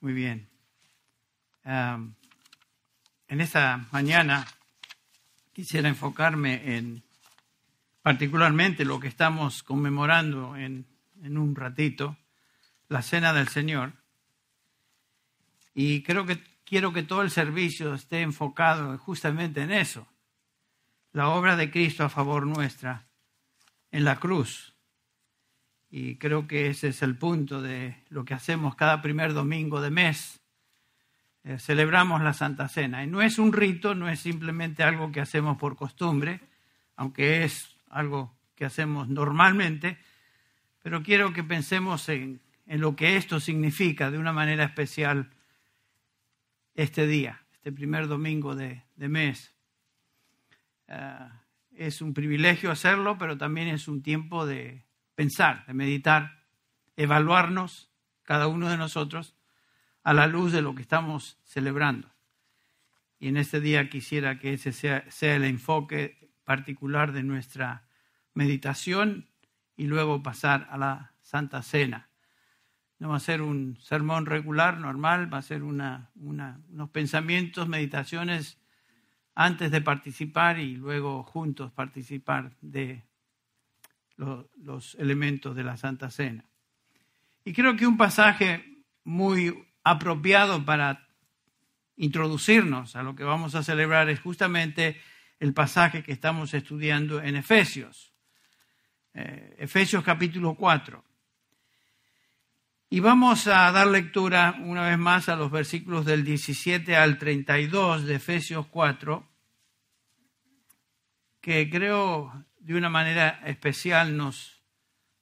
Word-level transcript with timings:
Muy 0.00 0.14
bien. 0.14 0.48
en 1.62 2.14
esta 3.28 3.86
mañana 3.92 4.46
quisiera 5.52 5.90
enfocarme 5.90 6.76
en 6.76 7.02
particularmente 8.00 8.86
lo 8.86 8.98
que 8.98 9.08
estamos 9.08 9.62
conmemorando 9.62 10.56
en, 10.56 10.86
en 11.22 11.36
un 11.36 11.54
ratito, 11.54 12.16
la 12.88 13.02
Cena 13.02 13.34
del 13.34 13.48
Señor. 13.48 13.92
Y 15.74 16.02
creo 16.02 16.24
que 16.24 16.42
quiero 16.64 16.94
que 16.94 17.02
todo 17.02 17.20
el 17.20 17.30
servicio 17.30 17.92
esté 17.92 18.22
enfocado 18.22 18.96
justamente 18.96 19.60
en 19.60 19.70
eso, 19.70 20.08
la 21.12 21.28
obra 21.28 21.56
de 21.56 21.70
Cristo 21.70 22.04
a 22.04 22.08
favor 22.08 22.46
nuestra 22.46 23.06
en 23.90 24.04
la 24.04 24.18
cruz. 24.18 24.69
Y 25.90 26.16
creo 26.16 26.46
que 26.46 26.68
ese 26.68 26.88
es 26.88 27.02
el 27.02 27.16
punto 27.16 27.60
de 27.60 27.96
lo 28.10 28.24
que 28.24 28.34
hacemos 28.34 28.76
cada 28.76 29.02
primer 29.02 29.34
domingo 29.34 29.80
de 29.80 29.90
mes. 29.90 30.40
Eh, 31.42 31.58
celebramos 31.58 32.22
la 32.22 32.32
Santa 32.32 32.68
Cena. 32.68 33.02
Y 33.02 33.06
no 33.06 33.22
es 33.22 33.38
un 33.38 33.52
rito, 33.52 33.94
no 33.94 34.08
es 34.08 34.20
simplemente 34.20 34.82
algo 34.82 35.10
que 35.10 35.20
hacemos 35.20 35.56
por 35.56 35.74
costumbre, 35.74 36.40
aunque 36.96 37.44
es 37.44 37.76
algo 37.88 38.32
que 38.54 38.64
hacemos 38.64 39.08
normalmente, 39.08 39.98
pero 40.82 41.02
quiero 41.02 41.32
que 41.32 41.42
pensemos 41.42 42.08
en, 42.08 42.40
en 42.66 42.80
lo 42.80 42.94
que 42.94 43.16
esto 43.16 43.40
significa 43.40 44.10
de 44.10 44.18
una 44.18 44.32
manera 44.32 44.64
especial 44.64 45.30
este 46.74 47.06
día, 47.06 47.42
este 47.54 47.72
primer 47.72 48.06
domingo 48.06 48.54
de, 48.54 48.84
de 48.96 49.08
mes. 49.08 49.54
Ah, 50.88 51.40
es 51.72 52.02
un 52.02 52.12
privilegio 52.12 52.70
hacerlo, 52.70 53.16
pero 53.18 53.38
también 53.38 53.68
es 53.68 53.88
un 53.88 54.02
tiempo 54.02 54.46
de 54.46 54.84
pensar, 55.14 55.66
de 55.66 55.74
meditar, 55.74 56.44
evaluarnos, 56.96 57.90
cada 58.22 58.46
uno 58.46 58.68
de 58.68 58.76
nosotros, 58.76 59.36
a 60.02 60.12
la 60.12 60.26
luz 60.26 60.52
de 60.52 60.62
lo 60.62 60.74
que 60.74 60.82
estamos 60.82 61.38
celebrando. 61.44 62.10
Y 63.18 63.28
en 63.28 63.36
este 63.36 63.60
día 63.60 63.90
quisiera 63.90 64.38
que 64.38 64.54
ese 64.54 64.72
sea, 64.72 65.04
el 65.34 65.44
enfoque 65.44 66.30
particular 66.44 67.12
de 67.12 67.22
nuestra 67.22 67.84
meditación 68.32 69.28
y 69.76 69.86
luego 69.86 70.22
pasar 70.22 70.68
a 70.70 70.78
la 70.78 71.12
Santa 71.20 71.62
Cena. 71.62 72.08
No 72.98 73.10
va 73.10 73.16
a 73.16 73.20
ser 73.20 73.42
un 73.42 73.76
sermón 73.80 74.26
regular, 74.26 74.78
normal, 74.78 75.32
va 75.32 75.38
a 75.38 75.42
ser 75.42 75.62
unos 75.62 76.90
pensamientos, 76.92 77.68
meditaciones 77.68 78.58
antes 79.34 79.70
de 79.70 79.80
participar 79.80 80.58
y 80.58 80.76
luego 80.76 81.22
juntos 81.22 81.72
participar 81.72 82.56
de 82.60 83.04
los 84.56 84.94
elementos 84.96 85.56
de 85.56 85.64
la 85.64 85.76
Santa 85.76 86.10
Cena. 86.10 86.44
Y 87.44 87.52
creo 87.52 87.76
que 87.76 87.86
un 87.86 87.96
pasaje 87.96 88.84
muy 89.04 89.54
apropiado 89.82 90.64
para 90.64 91.08
introducirnos 91.96 92.96
a 92.96 93.02
lo 93.02 93.14
que 93.14 93.24
vamos 93.24 93.54
a 93.54 93.62
celebrar 93.62 94.08
es 94.08 94.20
justamente 94.20 95.00
el 95.38 95.54
pasaje 95.54 96.02
que 96.02 96.12
estamos 96.12 96.52
estudiando 96.54 97.22
en 97.22 97.36
Efesios. 97.36 98.12
Eh, 99.14 99.56
Efesios 99.58 100.04
capítulo 100.04 100.54
4. 100.54 101.04
Y 102.90 103.00
vamos 103.00 103.46
a 103.46 103.70
dar 103.70 103.86
lectura 103.86 104.56
una 104.60 104.88
vez 104.88 104.98
más 104.98 105.28
a 105.28 105.36
los 105.36 105.50
versículos 105.50 106.04
del 106.04 106.24
17 106.24 106.96
al 106.96 107.18
32 107.18 108.04
de 108.04 108.16
Efesios 108.16 108.66
4, 108.66 109.28
que 111.40 111.70
creo 111.70 112.44
de 112.72 112.78
una 112.78 112.88
manera 112.88 113.40
especial 113.46 114.16
nos, 114.16 114.62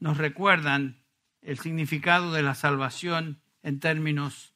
nos 0.00 0.18
recuerdan 0.18 1.02
el 1.40 1.58
significado 1.58 2.32
de 2.32 2.42
la 2.42 2.54
salvación 2.54 3.40
en 3.62 3.80
términos 3.80 4.52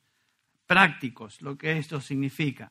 prácticos, 0.66 1.40
lo 1.40 1.56
que 1.56 1.78
esto 1.78 2.02
significa. 2.02 2.70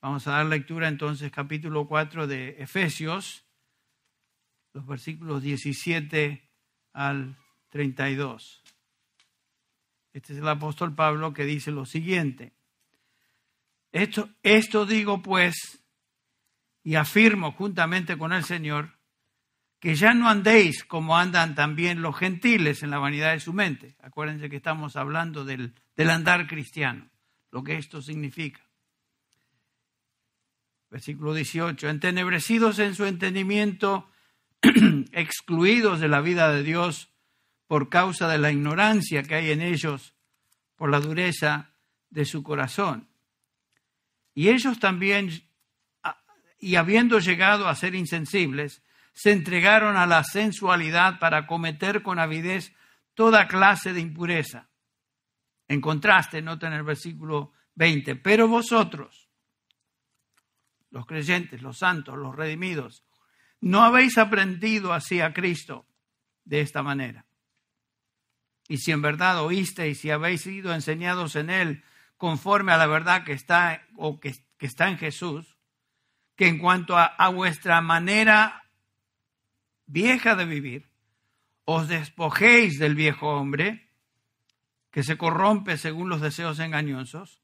Vamos 0.00 0.26
a 0.26 0.32
dar 0.32 0.46
lectura 0.46 0.88
entonces 0.88 1.30
capítulo 1.30 1.86
4 1.86 2.26
de 2.26 2.56
Efesios, 2.58 3.44
los 4.72 4.84
versículos 4.84 5.42
17 5.42 6.50
al 6.92 7.36
32. 7.68 8.62
Este 10.12 10.32
es 10.32 10.38
el 10.40 10.48
apóstol 10.48 10.92
Pablo 10.92 11.32
que 11.32 11.44
dice 11.44 11.70
lo 11.70 11.86
siguiente. 11.86 12.52
Esto, 13.92 14.28
esto 14.42 14.86
digo 14.86 15.22
pues, 15.22 15.81
y 16.84 16.96
afirmo 16.96 17.52
juntamente 17.52 18.18
con 18.18 18.32
el 18.32 18.44
Señor, 18.44 18.98
que 19.78 19.94
ya 19.94 20.14
no 20.14 20.28
andéis 20.28 20.84
como 20.84 21.16
andan 21.16 21.54
también 21.54 22.02
los 22.02 22.16
gentiles 22.16 22.82
en 22.82 22.90
la 22.90 22.98
vanidad 22.98 23.32
de 23.32 23.40
su 23.40 23.52
mente. 23.52 23.96
Acuérdense 24.00 24.48
que 24.48 24.56
estamos 24.56 24.96
hablando 24.96 25.44
del, 25.44 25.74
del 25.96 26.10
andar 26.10 26.46
cristiano, 26.46 27.10
lo 27.50 27.64
que 27.64 27.76
esto 27.76 28.00
significa. 28.00 28.60
Versículo 30.90 31.34
18, 31.34 31.88
entenebrecidos 31.88 32.78
en 32.78 32.94
su 32.94 33.06
entendimiento, 33.06 34.08
excluidos 35.12 36.00
de 36.00 36.08
la 36.08 36.20
vida 36.20 36.52
de 36.52 36.62
Dios 36.62 37.08
por 37.66 37.88
causa 37.88 38.28
de 38.28 38.38
la 38.38 38.52
ignorancia 38.52 39.22
que 39.22 39.34
hay 39.34 39.50
en 39.50 39.62
ellos, 39.62 40.14
por 40.76 40.90
la 40.90 41.00
dureza 41.00 41.72
de 42.10 42.24
su 42.26 42.42
corazón. 42.42 43.08
Y 44.34 44.50
ellos 44.50 44.78
también, 44.78 45.30
y 46.62 46.76
habiendo 46.76 47.18
llegado 47.18 47.68
a 47.68 47.74
ser 47.74 47.94
insensibles, 47.94 48.82
se 49.12 49.32
entregaron 49.32 49.96
a 49.96 50.06
la 50.06 50.24
sensualidad 50.24 51.18
para 51.18 51.46
cometer 51.46 52.02
con 52.02 52.18
avidez 52.18 52.72
toda 53.14 53.48
clase 53.48 53.92
de 53.92 54.00
impureza. 54.00 54.68
En 55.68 55.80
contraste, 55.80 56.40
nota 56.40 56.68
en 56.68 56.74
el 56.74 56.84
versículo 56.84 57.52
20, 57.74 58.16
pero 58.16 58.46
vosotros, 58.46 59.28
los 60.90 61.04
creyentes, 61.04 61.62
los 61.62 61.78
santos, 61.78 62.16
los 62.16 62.34
redimidos, 62.34 63.04
no 63.60 63.82
habéis 63.82 64.16
aprendido 64.16 64.92
así 64.92 65.20
a 65.20 65.32
Cristo 65.32 65.84
de 66.44 66.60
esta 66.60 66.82
manera. 66.82 67.26
Y 68.68 68.78
si 68.78 68.92
en 68.92 69.02
verdad 69.02 69.42
oísteis 69.42 70.04
y 70.04 70.10
habéis 70.10 70.42
sido 70.42 70.72
enseñados 70.72 71.34
en 71.34 71.50
Él 71.50 71.84
conforme 72.16 72.70
a 72.70 72.76
la 72.76 72.86
verdad 72.86 73.24
que 73.24 73.32
está 73.32 73.82
o 73.96 74.20
que, 74.20 74.32
está 74.60 74.88
en 74.88 74.98
Jesús, 74.98 75.51
que 76.36 76.48
en 76.48 76.58
cuanto 76.58 76.96
a, 76.96 77.28
vuestra 77.28 77.80
manera 77.80 78.64
vieja 79.86 80.34
de 80.34 80.44
vivir, 80.44 80.90
os 81.64 81.88
despojéis 81.88 82.78
del 82.78 82.94
viejo 82.94 83.28
hombre, 83.28 83.90
que 84.90 85.02
se 85.02 85.16
corrompe 85.16 85.76
según 85.76 86.08
los 86.08 86.20
deseos 86.20 86.58
engañosos, 86.58 87.42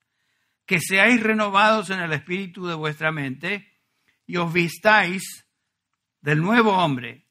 que 0.67 0.81
seáis 0.81 1.23
renovados 1.23 1.91
en 1.91 2.01
el 2.01 2.13
espíritu 2.13 2.67
de 2.67 2.75
vuestra 2.75 3.11
mente 3.13 3.73
y 4.27 4.37
os 4.37 4.53
vistáis 4.53 5.47
del 6.21 6.43
nuevo 6.43 6.73
hombre, 6.77 7.27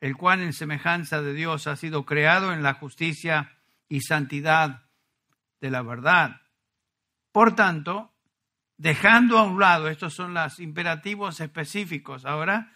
el 0.00 0.16
cual 0.16 0.40
en 0.40 0.52
semejanza 0.52 1.20
de 1.20 1.34
Dios 1.34 1.66
ha 1.66 1.76
sido 1.76 2.04
creado 2.06 2.52
en 2.52 2.62
la 2.62 2.74
justicia 2.74 3.58
y 3.88 4.00
santidad 4.00 4.86
de 5.60 5.70
la 5.70 5.82
verdad. 5.82 6.40
Por 7.32 7.54
tanto, 7.54 8.14
dejando 8.78 9.38
a 9.38 9.42
un 9.42 9.60
lado, 9.60 9.88
estos 9.88 10.14
son 10.14 10.32
los 10.32 10.58
imperativos 10.58 11.40
específicos 11.40 12.24
ahora, 12.24 12.72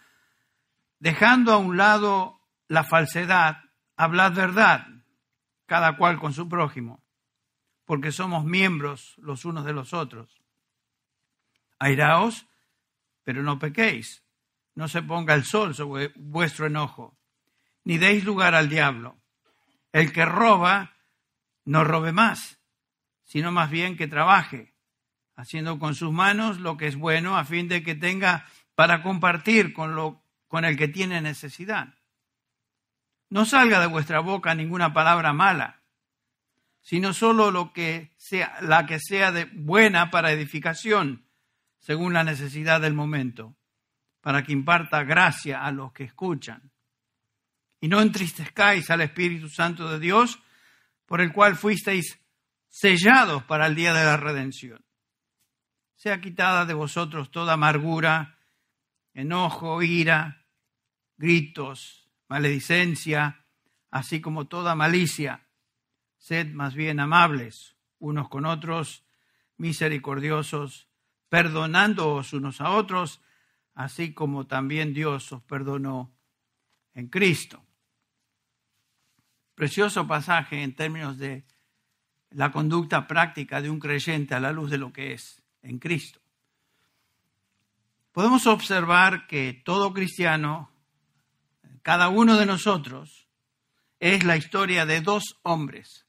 dejando 0.99 1.53
a 1.53 1.57
un 1.57 1.75
lado 1.75 2.39
la 2.67 2.83
falsedad, 2.83 3.63
hablad 3.97 4.33
verdad, 4.33 4.87
cada 5.65 5.97
cual 5.97 6.19
con 6.19 6.33
su 6.33 6.47
prójimo, 6.47 7.03
porque 7.85 8.11
somos 8.11 8.45
miembros 8.45 9.15
los 9.17 9.45
unos 9.45 9.65
de 9.65 9.73
los 9.73 9.93
otros. 9.93 10.43
Airaos, 11.79 12.45
pero 13.23 13.41
no 13.41 13.57
pequéis 13.57 14.23
no 14.75 14.87
se 14.87 15.01
ponga 15.01 15.33
el 15.33 15.43
sol 15.43 15.75
sobre 15.75 16.11
vuestro 16.15 16.65
enojo, 16.65 17.17
ni 17.83 17.97
deis 17.97 18.23
lugar 18.23 18.55
al 18.55 18.69
diablo. 18.69 19.21
El 19.91 20.11
que 20.11 20.25
roba, 20.25 20.97
no 21.65 21.83
robe 21.83 22.11
más, 22.11 22.59
sino 23.23 23.51
más 23.51 23.69
bien 23.69 23.95
que 23.95 24.07
trabaje, 24.07 24.72
haciendo 25.35 25.79
con 25.79 25.95
sus 25.95 26.11
manos 26.11 26.59
lo 26.59 26.77
que 26.77 26.87
es 26.87 26.95
bueno, 26.95 27.37
a 27.37 27.45
fin 27.45 27.67
de 27.67 27.83
que 27.83 27.95
tenga 27.95 28.45
para 28.75 29.01
compartir 29.03 29.73
con, 29.73 29.95
lo, 29.95 30.23
con 30.47 30.65
el 30.65 30.77
que 30.77 30.87
tiene 30.87 31.21
necesidad. 31.21 31.95
No 33.29 33.45
salga 33.45 33.79
de 33.79 33.87
vuestra 33.87 34.19
boca 34.19 34.53
ninguna 34.55 34.93
palabra 34.93 35.33
mala, 35.33 35.81
sino 36.81 37.13
solo 37.13 37.51
lo 37.51 37.73
que 37.73 38.13
sea, 38.17 38.57
la 38.61 38.85
que 38.85 38.99
sea 38.99 39.31
de 39.31 39.45
buena 39.45 40.11
para 40.11 40.31
edificación, 40.31 41.25
según 41.79 42.13
la 42.13 42.23
necesidad 42.23 42.81
del 42.81 42.93
momento 42.93 43.55
para 44.23 44.41
que 44.41 44.53
imparta 44.53 45.03
gracia 45.03 45.65
a 45.65 45.71
los 45.73 45.91
que 45.91 46.05
escuchan. 46.05 46.71
Y 47.81 47.89
no 47.89 47.99
entristezcáis 48.01 48.89
al 48.89 49.01
Espíritu 49.01 49.49
Santo 49.49 49.89
de 49.89 49.99
Dios, 49.99 50.39
por 51.05 51.19
el 51.19 51.33
cual 51.33 51.57
fuisteis 51.57 52.21
sellados 52.69 53.43
para 53.43 53.67
el 53.67 53.75
día 53.75 53.93
de 53.93 54.05
la 54.05 54.15
redención. 54.15 54.83
Sea 56.03 56.19
quitada 56.19 56.65
de 56.65 56.73
vosotros 56.73 57.31
toda 57.31 57.53
amargura, 57.53 58.37
enojo, 59.13 59.81
ira, 59.81 60.45
gritos, 61.15 62.09
maledicencia, 62.27 63.45
así 63.89 64.19
como 64.19 64.47
toda 64.47 64.75
malicia. 64.75 65.47
Sed 66.17 66.51
más 66.51 66.75
bien 66.75 66.99
amables 66.99 67.77
unos 67.99 68.27
con 68.27 68.45
otros, 68.45 69.05
misericordiosos, 69.55 70.89
perdonándoos 71.29 72.33
unos 72.33 72.59
a 72.59 72.71
otros, 72.71 73.21
así 73.73 74.13
como 74.13 74.45
también 74.45 74.93
Dios 74.93 75.31
os 75.31 75.41
perdonó 75.43 76.13
en 76.95 77.07
Cristo. 77.07 77.65
Precioso 79.55 80.05
pasaje 80.05 80.63
en 80.63 80.75
términos 80.75 81.17
de 81.17 81.45
la 82.31 82.51
conducta 82.51 83.07
práctica 83.07 83.61
de 83.61 83.69
un 83.69 83.79
creyente 83.79 84.35
a 84.35 84.41
la 84.41 84.51
luz 84.51 84.69
de 84.69 84.77
lo 84.77 84.91
que 84.91 85.13
es 85.13 85.42
en 85.63 85.79
Cristo. 85.79 86.21
Podemos 88.11 88.45
observar 88.45 89.25
que 89.25 89.53
todo 89.65 89.91
cristiano, 89.91 90.71
cada 91.81 92.09
uno 92.09 92.37
de 92.37 92.45
nosotros, 92.45 93.27
es 93.99 94.23
la 94.23 94.37
historia 94.37 94.85
de 94.85 95.01
dos 95.01 95.39
hombres. 95.41 96.05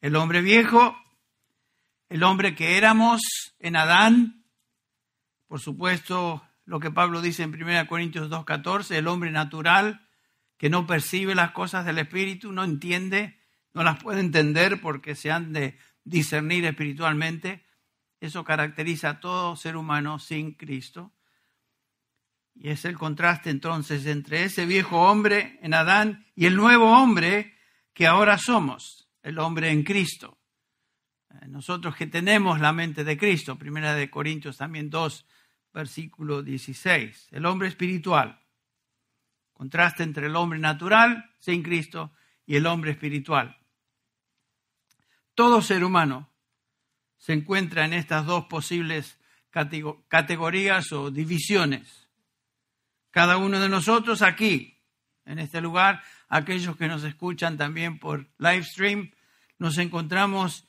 El 0.00 0.16
hombre 0.16 0.42
viejo, 0.42 0.96
el 2.08 2.24
hombre 2.24 2.54
que 2.54 2.76
éramos 2.76 3.20
en 3.60 3.76
Adán, 3.76 4.44
por 5.46 5.60
supuesto, 5.60 6.42
lo 6.64 6.80
que 6.80 6.90
Pablo 6.90 7.20
dice 7.20 7.42
en 7.42 7.54
1 7.54 7.86
Corintios 7.86 8.28
2.14, 8.28 8.96
el 8.96 9.08
hombre 9.08 9.30
natural 9.30 10.06
que 10.56 10.68
no 10.68 10.86
percibe 10.86 11.34
las 11.34 11.52
cosas 11.52 11.86
del 11.86 11.98
Espíritu, 11.98 12.52
no 12.52 12.64
entiende, 12.64 13.38
no 13.74 13.84
las 13.84 14.02
puede 14.02 14.20
entender 14.20 14.80
porque 14.80 15.14
se 15.14 15.30
han 15.30 15.52
de 15.52 15.78
discernir 16.04 16.64
espiritualmente. 16.64 17.64
Eso 18.20 18.44
caracteriza 18.44 19.10
a 19.10 19.20
todo 19.20 19.56
ser 19.56 19.76
humano 19.76 20.18
sin 20.18 20.52
Cristo. 20.54 21.12
Y 22.54 22.70
es 22.70 22.84
el 22.84 22.98
contraste 22.98 23.50
entonces 23.50 24.04
entre 24.06 24.44
ese 24.44 24.66
viejo 24.66 25.08
hombre 25.08 25.58
en 25.62 25.74
Adán 25.74 26.26
y 26.34 26.46
el 26.46 26.56
nuevo 26.56 26.90
hombre 26.90 27.54
que 27.92 28.06
ahora 28.06 28.36
somos, 28.38 29.08
el 29.22 29.38
hombre 29.38 29.70
en 29.70 29.84
Cristo. 29.84 30.38
Eh, 31.30 31.46
nosotros 31.46 31.94
que 31.94 32.08
tenemos 32.08 32.58
la 32.58 32.72
mente 32.72 33.04
de 33.04 33.16
Cristo, 33.16 33.56
primera 33.56 33.94
de 33.94 34.10
Corintios 34.10 34.56
también 34.56 34.90
2, 34.90 35.26
versículo 35.72 36.42
16. 36.42 37.28
El 37.30 37.46
hombre 37.46 37.68
espiritual. 37.68 38.40
Contraste 39.52 40.02
entre 40.02 40.26
el 40.26 40.36
hombre 40.36 40.58
natural, 40.58 41.32
sin 41.38 41.62
Cristo, 41.62 42.12
y 42.46 42.56
el 42.56 42.66
hombre 42.66 42.92
espiritual. 42.92 43.56
Todo 45.34 45.62
ser 45.62 45.84
humano 45.84 46.30
se 47.18 47.34
encuentra 47.34 47.84
en 47.84 47.92
estas 47.92 48.26
dos 48.26 48.46
posibles 48.46 49.18
categorías 50.08 50.92
o 50.92 51.10
divisiones. 51.10 52.08
Cada 53.10 53.36
uno 53.36 53.60
de 53.60 53.68
nosotros 53.68 54.22
aquí, 54.22 54.78
en 55.24 55.38
este 55.38 55.60
lugar, 55.60 56.02
aquellos 56.28 56.76
que 56.76 56.88
nos 56.88 57.04
escuchan 57.04 57.58
también 57.58 57.98
por 57.98 58.28
live 58.38 58.64
stream, 58.64 59.12
nos 59.58 59.78
encontramos 59.78 60.64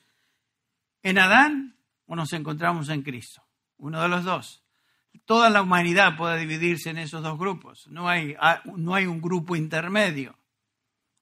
en 1.02 1.18
Adán 1.18 1.76
o 2.06 2.16
nos 2.16 2.32
encontramos 2.32 2.88
en 2.88 3.02
Cristo. 3.02 3.42
Uno 3.78 4.02
de 4.02 4.08
los 4.08 4.24
dos 4.24 4.62
toda 5.24 5.50
la 5.50 5.62
humanidad 5.62 6.16
puede 6.16 6.38
dividirse 6.38 6.90
en 6.90 6.98
esos 6.98 7.22
dos 7.22 7.38
grupos. 7.38 7.86
No 7.88 8.08
hay, 8.08 8.34
ah, 8.40 8.62
no 8.64 8.94
hay 8.94 9.06
un 9.06 9.20
grupo 9.20 9.56
intermedio. 9.56 10.36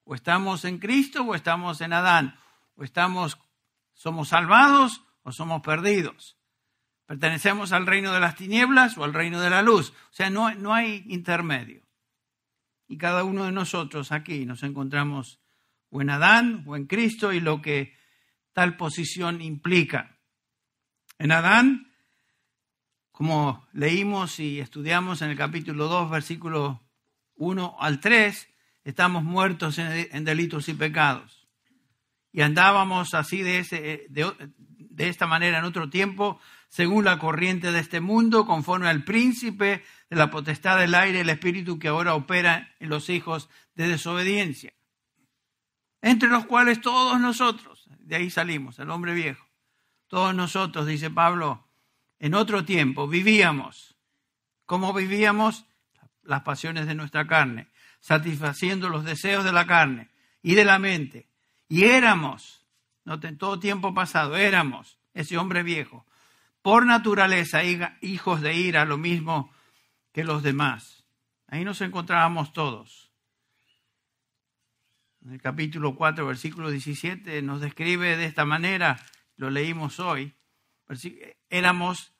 O 0.03 0.15
estamos 0.15 0.65
en 0.65 0.79
Cristo 0.79 1.23
o 1.23 1.35
estamos 1.35 1.81
en 1.81 1.93
Adán. 1.93 2.39
O 2.75 2.83
estamos, 2.83 3.37
somos 3.93 4.29
salvados 4.29 5.03
o 5.23 5.31
somos 5.31 5.61
perdidos. 5.61 6.37
Pertenecemos 7.05 7.71
al 7.71 7.87
reino 7.87 8.13
de 8.13 8.19
las 8.19 8.35
tinieblas 8.35 8.97
o 8.97 9.03
al 9.03 9.13
reino 9.13 9.41
de 9.41 9.49
la 9.49 9.61
luz. 9.61 9.89
O 9.89 10.13
sea, 10.13 10.29
no, 10.29 10.53
no 10.55 10.73
hay 10.73 11.03
intermedio. 11.07 11.81
Y 12.87 12.97
cada 12.97 13.23
uno 13.23 13.45
de 13.45 13.51
nosotros 13.51 14.11
aquí 14.11 14.45
nos 14.45 14.63
encontramos 14.63 15.39
o 15.89 16.01
en 16.01 16.09
Adán 16.09 16.63
o 16.67 16.75
en 16.75 16.85
Cristo 16.85 17.33
y 17.33 17.39
lo 17.39 17.61
que 17.61 17.95
tal 18.53 18.77
posición 18.77 19.41
implica. 19.41 20.19
En 21.17 21.31
Adán 21.31 21.89
como 23.19 23.67
leímos 23.73 24.39
y 24.39 24.61
estudiamos 24.61 25.21
en 25.21 25.31
el 25.31 25.35
capítulo 25.35 25.89
2, 25.89 26.09
versículo 26.09 26.87
1 27.35 27.75
al 27.77 27.99
3, 27.99 28.47
estamos 28.85 29.25
muertos 29.25 29.77
en, 29.77 30.23
delitos 30.23 30.69
y 30.69 30.73
pecados. 30.73 31.45
Y 32.31 32.39
andábamos 32.39 33.13
así 33.13 33.41
de, 33.41 33.59
ese, 33.59 34.07
de, 34.09 34.31
esta 35.07 35.27
manera 35.27 35.59
en 35.59 35.63
otro 35.63 35.89
tiempo, 35.89 36.39
según 36.67 37.05
la 37.05 37.19
corriente 37.19 37.71
de 37.71 37.79
este 37.79 38.01
mundo, 38.01 38.45
conforme 38.45 38.89
al 38.89 39.03
príncipe 39.03 39.83
de 40.09 40.15
la 40.15 40.29
potestad 40.29 40.77
del 40.77 40.95
aire, 40.95 41.21
el 41.21 41.29
espíritu 41.29 41.79
que 41.79 41.87
ahora 41.87 42.15
opera 42.15 42.75
en 42.79 42.89
los 42.89 43.09
hijos 43.09 43.49
de 43.75 43.87
desobediencia. 43.87 44.73
Entre 46.01 46.29
los 46.29 46.45
cuales 46.45 46.81
todos 46.81 47.19
nosotros, 47.19 47.89
de 47.99 48.15
ahí 48.15 48.29
salimos, 48.29 48.79
el 48.79 48.89
hombre 48.89 49.13
viejo, 49.13 49.45
todos 50.07 50.33
nosotros, 50.33 50.87
dice 50.87 51.09
Pablo, 51.09 51.67
en 52.19 52.33
otro 52.33 52.65
tiempo 52.65 53.07
vivíamos. 53.07 53.95
¿Cómo 54.65 54.93
vivíamos? 54.93 55.65
Las 56.23 56.41
pasiones 56.41 56.85
de 56.87 56.95
nuestra 56.95 57.25
carne, 57.25 57.67
satisfaciendo 57.99 58.89
los 58.89 59.05
deseos 59.05 59.43
de 59.43 59.51
la 59.51 59.65
carne 59.65 60.09
y 60.41 60.55
de 60.55 60.65
la 60.65 60.79
mente. 60.79 61.27
Y 61.67 61.85
éramos, 61.85 62.58
noten, 63.09 63.39
todo 63.39 63.59
tiempo 63.59 63.91
pasado, 63.93 64.37
éramos 64.37 64.99
ese 65.15 65.35
hombre 65.37 65.63
viejo, 65.63 66.05
por 66.61 66.85
naturaleza 66.85 67.63
hijos 67.63 68.41
de 68.41 68.53
ira, 68.53 68.85
lo 68.85 68.97
mismo 68.97 69.51
que 70.13 70.23
los 70.23 70.43
demás. 70.43 71.05
Ahí 71.47 71.65
nos 71.65 71.81
encontrábamos 71.81 72.53
todos. 72.53 73.11
En 75.25 75.31
el 75.31 75.41
capítulo 75.41 75.95
4, 75.95 76.25
versículo 76.25 76.69
17, 76.69 77.41
nos 77.41 77.61
describe 77.61 78.15
de 78.15 78.25
esta 78.25 78.45
manera, 78.45 79.03
lo 79.37 79.49
leímos 79.49 79.99
hoy, 79.99 80.35
éramos 81.49 82.13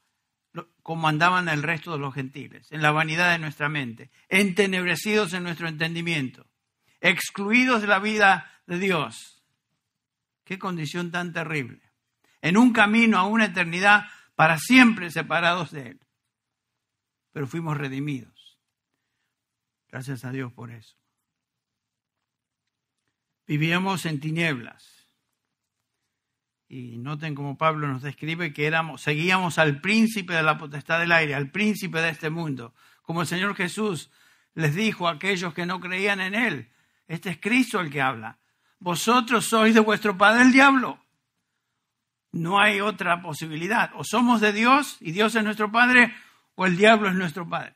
como 0.81 1.07
andaban 1.07 1.49
el 1.49 1.61
resto 1.61 1.91
de 1.91 1.99
los 1.99 2.15
gentiles, 2.15 2.71
en 2.71 2.81
la 2.81 2.89
vanidad 2.89 3.31
de 3.31 3.37
nuestra 3.37 3.69
mente, 3.69 4.09
entenebrecidos 4.27 5.33
en 5.33 5.43
nuestro 5.43 5.67
entendimiento, 5.67 6.47
excluidos 6.99 7.81
de 7.81 7.87
la 7.87 7.99
vida 7.99 8.51
de 8.65 8.79
Dios. 8.79 9.38
Qué 10.49 10.57
condición 10.57 11.11
tan 11.11 11.31
terrible. 11.31 11.79
En 12.41 12.57
un 12.57 12.73
camino 12.73 13.19
a 13.19 13.27
una 13.27 13.45
eternidad 13.45 14.07
para 14.33 14.57
siempre 14.57 15.11
separados 15.11 15.69
de 15.69 15.89
Él. 15.89 15.99
Pero 17.31 17.45
fuimos 17.45 17.77
redimidos. 17.77 18.57
Gracias 19.89 20.25
a 20.25 20.31
Dios 20.31 20.51
por 20.51 20.71
eso. 20.71 20.97
Vivíamos 23.45 24.07
en 24.07 24.19
tinieblas 24.19 25.05
y 26.67 26.97
noten 26.97 27.35
como 27.35 27.55
Pablo 27.55 27.87
nos 27.87 28.01
describe 28.01 28.51
que 28.51 28.65
éramos, 28.65 29.03
seguíamos 29.03 29.59
al 29.59 29.81
príncipe 29.81 30.33
de 30.33 30.41
la 30.41 30.57
potestad 30.57 30.99
del 30.99 31.11
aire, 31.11 31.35
al 31.35 31.51
príncipe 31.51 32.01
de 32.01 32.09
este 32.09 32.31
mundo. 32.31 32.73
Como 33.03 33.21
el 33.21 33.27
Señor 33.27 33.53
Jesús 33.53 34.09
les 34.55 34.73
dijo 34.73 35.07
a 35.07 35.11
aquellos 35.11 35.53
que 35.53 35.67
no 35.67 35.79
creían 35.79 36.19
en 36.19 36.33
Él, 36.33 36.71
este 37.07 37.29
es 37.29 37.37
Cristo 37.39 37.79
el 37.79 37.91
que 37.91 38.01
habla. 38.01 38.39
Vosotros 38.79 39.45
sois 39.45 39.73
de 39.73 39.79
vuestro 39.79 40.17
padre 40.17 40.43
el 40.43 40.51
diablo. 40.51 41.03
No 42.31 42.59
hay 42.59 42.81
otra 42.81 43.21
posibilidad. 43.21 43.91
O 43.95 44.03
somos 44.03 44.41
de 44.41 44.53
Dios 44.53 44.97
y 44.99 45.11
Dios 45.11 45.35
es 45.35 45.43
nuestro 45.43 45.71
padre, 45.71 46.13
o 46.55 46.65
el 46.65 46.77
diablo 46.77 47.09
es 47.09 47.15
nuestro 47.15 47.47
padre. 47.47 47.75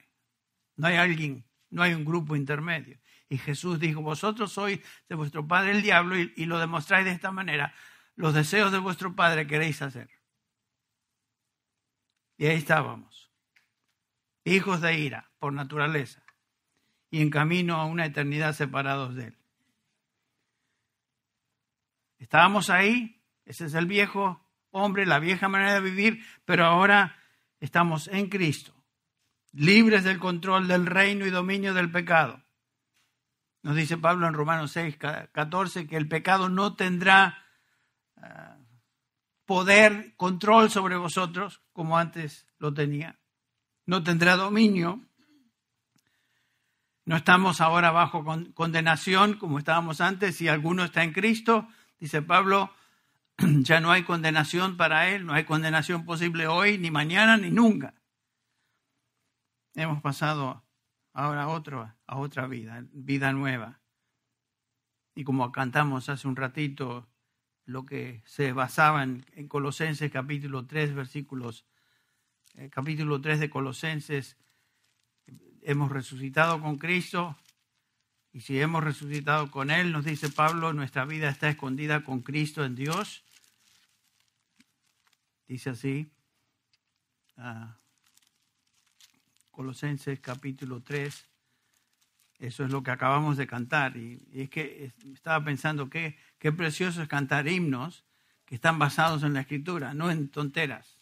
No 0.75 0.87
hay 0.87 0.95
alguien, 0.95 1.45
no 1.69 1.83
hay 1.83 1.93
un 1.93 2.05
grupo 2.05 2.35
intermedio. 2.35 2.99
Y 3.29 3.37
Jesús 3.37 3.79
dijo, 3.79 4.01
vosotros 4.01 4.51
sois 4.51 4.79
de 5.09 5.15
vuestro 5.15 5.47
padre 5.47 5.71
el 5.71 5.81
diablo 5.81 6.17
y, 6.17 6.45
lo 6.45 6.59
demostráis 6.59 7.05
de 7.05 7.11
esta 7.11 7.31
manera 7.31 7.73
los 8.15 8.33
deseos 8.33 8.71
de 8.71 8.77
vuestro 8.77 9.15
Padre 9.15 9.47
queréis 9.47 9.81
hacer. 9.81 10.09
Y 12.37 12.45
ahí 12.47 12.57
estábamos, 12.57 13.31
hijos 14.43 14.81
de 14.81 14.99
ira 14.99 15.31
por 15.39 15.53
naturaleza, 15.53 16.23
y 17.09 17.21
en 17.21 17.29
camino 17.29 17.75
a 17.75 17.85
una 17.85 18.05
eternidad 18.05 18.53
separados 18.53 19.15
de 19.15 19.27
Él. 19.27 19.37
Estábamos 22.23 22.69
ahí, 22.69 23.21
ese 23.43 23.65
es 23.65 23.73
el 23.73 23.85
viejo 23.85 24.41
hombre, 24.71 25.05
la 25.05 25.19
vieja 25.19 25.49
manera 25.49 25.73
de 25.73 25.81
vivir, 25.81 26.25
pero 26.45 26.65
ahora 26.65 27.17
estamos 27.59 28.07
en 28.07 28.29
Cristo, 28.29 28.73
libres 29.51 30.05
del 30.05 30.19
control 30.19 30.69
del 30.69 30.85
reino 30.85 31.25
y 31.27 31.31
dominio 31.31 31.73
del 31.73 31.91
pecado. 31.91 32.41
Nos 33.61 33.75
dice 33.75 33.97
Pablo 33.97 34.25
en 34.25 34.35
Romanos 34.35 34.71
6, 34.71 34.95
14 35.33 35.85
que 35.85 35.97
el 35.97 36.07
pecado 36.07 36.47
no 36.47 36.77
tendrá 36.77 37.45
poder, 39.45 40.15
control 40.15 40.71
sobre 40.71 40.95
vosotros 40.95 41.61
como 41.73 41.97
antes 41.97 42.47
lo 42.57 42.73
tenía. 42.73 43.19
No 43.85 44.01
tendrá 44.01 44.37
dominio. 44.37 45.01
No 47.03 47.17
estamos 47.17 47.59
ahora 47.59 47.91
bajo 47.91 48.23
condenación 48.53 49.33
como 49.33 49.59
estábamos 49.59 49.99
antes. 49.99 50.37
Si 50.37 50.47
alguno 50.47 50.85
está 50.85 51.03
en 51.03 51.11
Cristo, 51.11 51.67
dice 51.99 52.21
Pablo, 52.21 52.71
ya 53.37 53.79
no 53.79 53.91
hay 53.91 54.03
condenación 54.03 54.77
para 54.77 55.09
él, 55.09 55.25
no 55.25 55.33
hay 55.33 55.43
condenación 55.45 56.05
posible 56.05 56.47
hoy, 56.47 56.77
ni 56.77 56.91
mañana, 56.91 57.37
ni 57.37 57.49
nunca. 57.49 57.93
Hemos 59.75 60.01
pasado 60.01 60.63
ahora 61.13 61.43
a, 61.43 61.47
otro, 61.47 61.93
a 62.05 62.17
otra 62.17 62.47
vida, 62.47 62.85
vida 62.91 63.31
nueva. 63.33 63.79
Y 65.15 65.23
como 65.23 65.51
cantamos 65.51 66.09
hace 66.09 66.27
un 66.27 66.35
ratito, 66.35 67.07
lo 67.65 67.85
que 67.85 68.21
se 68.25 68.51
basaba 68.51 69.03
en, 69.03 69.23
Colosenses 69.47 70.11
capítulo 70.11 70.65
3, 70.65 70.93
versículos, 70.93 71.65
eh, 72.55 72.69
capítulo 72.69 73.21
3 73.21 73.39
de 73.39 73.49
Colosenses, 73.49 74.37
hemos 75.61 75.91
resucitado 75.91 76.61
con 76.61 76.77
Cristo 76.77 77.37
y 78.33 78.41
si 78.41 78.59
hemos 78.59 78.83
resucitado 78.83 79.51
con 79.51 79.69
Él, 79.69 79.91
nos 79.91 80.05
dice 80.05 80.27
Pablo, 80.27 80.73
nuestra 80.73 81.05
vida 81.05 81.29
está 81.29 81.49
escondida 81.49 82.03
con 82.03 82.21
Cristo 82.21 82.65
en 82.65 82.73
Dios. 82.73 83.23
Dice 85.47 85.69
así, 85.69 86.11
Colosenses 89.51 90.19
capítulo 90.19 90.81
3, 90.81 91.29
eso 92.39 92.65
es 92.65 92.71
lo 92.71 92.81
que 92.81 92.89
acabamos 92.89 93.37
de 93.37 93.45
cantar. 93.45 93.97
Y, 93.97 94.27
es 94.33 94.49
que 94.49 94.91
estaba 95.13 95.45
pensando 95.45 95.91
que 95.91 96.17
qué 96.39 96.51
precioso 96.51 97.03
es 97.03 97.07
cantar 97.07 97.47
himnos 97.47 98.03
que 98.45 98.55
están 98.55 98.79
basados 98.79 99.21
en 99.21 99.33
la 99.33 99.41
escritura, 99.41 99.93
no 99.93 100.09
en 100.09 100.29
tonteras, 100.29 100.97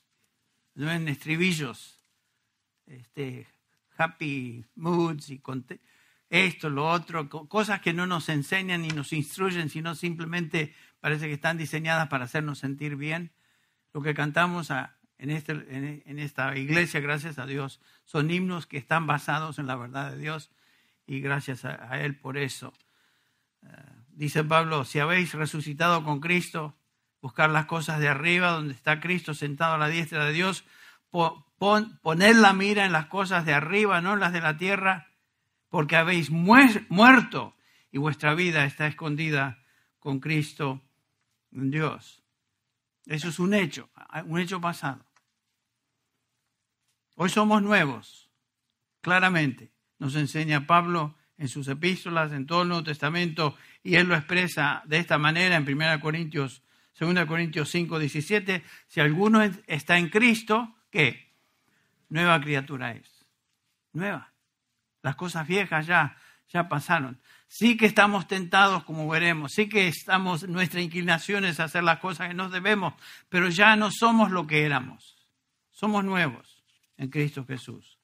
no 0.75 0.91
en 0.91 1.07
estribillos, 1.07 1.97
este, 2.87 3.47
happy 3.95 4.65
moods 4.75 5.29
y 5.29 5.39
esto, 6.31 6.69
lo 6.69 6.89
otro, 6.89 7.27
cosas 7.29 7.81
que 7.81 7.91
no 7.91 8.07
nos 8.07 8.29
enseñan 8.29 8.83
ni 8.83 8.87
nos 8.87 9.11
instruyen, 9.11 9.69
sino 9.69 9.95
simplemente 9.95 10.73
parece 11.01 11.27
que 11.27 11.33
están 11.33 11.57
diseñadas 11.57 12.07
para 12.07 12.23
hacernos 12.23 12.59
sentir 12.59 12.95
bien. 12.95 13.33
Lo 13.93 14.01
que 14.01 14.13
cantamos 14.13 14.71
en, 15.17 15.29
este, 15.29 15.51
en, 15.51 16.19
esta 16.19 16.55
iglesia, 16.57 17.01
gracias 17.01 17.37
a 17.37 17.45
Dios, 17.45 17.81
son 18.05 18.31
himnos 18.31 18.65
que 18.65 18.77
están 18.77 19.07
basados 19.07 19.59
en 19.59 19.67
la 19.67 19.75
verdad 19.75 20.11
de 20.11 20.19
Dios 20.19 20.51
y 21.05 21.19
gracias 21.19 21.65
a, 21.65 21.99
Él 21.99 22.15
por 22.15 22.37
eso. 22.37 22.71
Eh, 23.63 23.67
dice 24.11 24.45
Pablo, 24.45 24.85
si 24.85 24.99
habéis 24.99 25.33
resucitado 25.33 26.05
con 26.05 26.21
Cristo, 26.21 26.77
buscar 27.21 27.49
las 27.49 27.65
cosas 27.65 27.99
de 27.99 28.07
arriba, 28.07 28.51
donde 28.51 28.73
está 28.73 29.01
Cristo 29.01 29.33
sentado 29.33 29.73
a 29.73 29.77
la 29.77 29.89
diestra 29.89 30.23
de 30.23 30.31
Dios, 30.31 30.63
pon, 31.09 31.43
poned 31.57 32.37
la 32.37 32.53
mira 32.53 32.85
en 32.85 32.93
las 32.93 33.07
cosas 33.07 33.45
de 33.45 33.53
arriba, 33.53 33.99
no 33.99 34.13
en 34.13 34.21
las 34.21 34.31
de 34.31 34.39
la 34.39 34.55
tierra, 34.55 35.10
porque 35.71 35.95
habéis 35.95 36.29
muerto 36.29 37.55
y 37.91 37.97
vuestra 37.97 38.35
vida 38.35 38.65
está 38.65 38.87
escondida 38.87 39.63
con 39.99 40.19
Cristo 40.19 40.81
en 41.53 41.71
Dios. 41.71 42.23
Eso 43.05 43.29
es 43.29 43.39
un 43.39 43.53
hecho, 43.53 43.89
un 44.25 44.39
hecho 44.39 44.59
pasado. 44.59 45.03
Hoy 47.15 47.29
somos 47.29 47.63
nuevos, 47.63 48.29
claramente 48.99 49.71
nos 49.97 50.15
enseña 50.15 50.67
Pablo 50.67 51.15
en 51.37 51.47
sus 51.47 51.67
epístolas, 51.69 52.33
en 52.33 52.45
todo 52.45 52.63
el 52.63 52.67
Nuevo 52.67 52.83
Testamento, 52.83 53.55
y 53.81 53.95
él 53.95 54.07
lo 54.07 54.15
expresa 54.15 54.83
de 54.85 54.97
esta 54.97 55.17
manera 55.17 55.55
en 55.55 55.63
1 55.63 55.99
Corintios, 56.01 56.63
2 56.99 57.25
Corintios 57.25 57.69
5, 57.69 57.97
17, 57.97 58.63
si 58.87 58.99
alguno 58.99 59.41
está 59.41 59.97
en 59.97 60.09
Cristo, 60.09 60.75
¿qué? 60.89 61.31
Nueva 62.09 62.41
criatura 62.41 62.91
es. 62.91 63.25
Nueva. 63.93 64.30
Las 65.01 65.15
cosas 65.15 65.47
viejas 65.47 65.87
ya, 65.87 66.17
ya 66.49 66.67
pasaron. 66.69 67.19
Sí 67.47 67.75
que 67.77 67.85
estamos 67.85 68.27
tentados, 68.27 68.83
como 68.83 69.07
veremos, 69.07 69.53
sí 69.53 69.67
que 69.67 69.87
estamos, 69.87 70.47
nuestra 70.47 70.81
inclinación 70.81 71.45
es 71.45 71.59
hacer 71.59 71.83
las 71.83 71.99
cosas 71.99 72.29
que 72.29 72.33
nos 72.33 72.51
debemos, 72.51 72.93
pero 73.29 73.49
ya 73.49 73.75
no 73.75 73.91
somos 73.91 74.31
lo 74.31 74.47
que 74.47 74.65
éramos. 74.65 75.17
Somos 75.71 76.03
nuevos 76.03 76.63
en 76.97 77.09
Cristo 77.09 77.45
Jesús. 77.45 77.99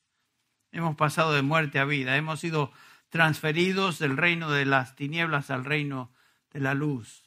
Hemos 0.71 0.95
pasado 0.95 1.33
de 1.33 1.41
muerte 1.41 1.79
a 1.79 1.85
vida, 1.85 2.17
hemos 2.17 2.39
sido 2.39 2.71
transferidos 3.09 3.99
del 3.99 4.17
reino 4.17 4.51
de 4.51 4.65
las 4.65 4.95
tinieblas 4.95 5.49
al 5.49 5.63
reino 5.63 6.11
de 6.51 6.59
la 6.59 6.73
luz. 6.73 7.23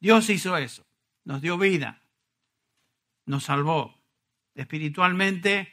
Dios 0.00 0.28
hizo 0.30 0.56
eso, 0.56 0.86
nos 1.24 1.40
dio 1.40 1.58
vida, 1.58 2.02
nos 3.24 3.44
salvó. 3.44 3.98
Espiritualmente 4.54 5.72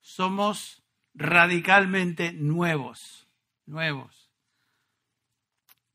somos 0.00 0.81
radicalmente 1.14 2.32
nuevos, 2.32 3.28
nuevos. 3.66 4.30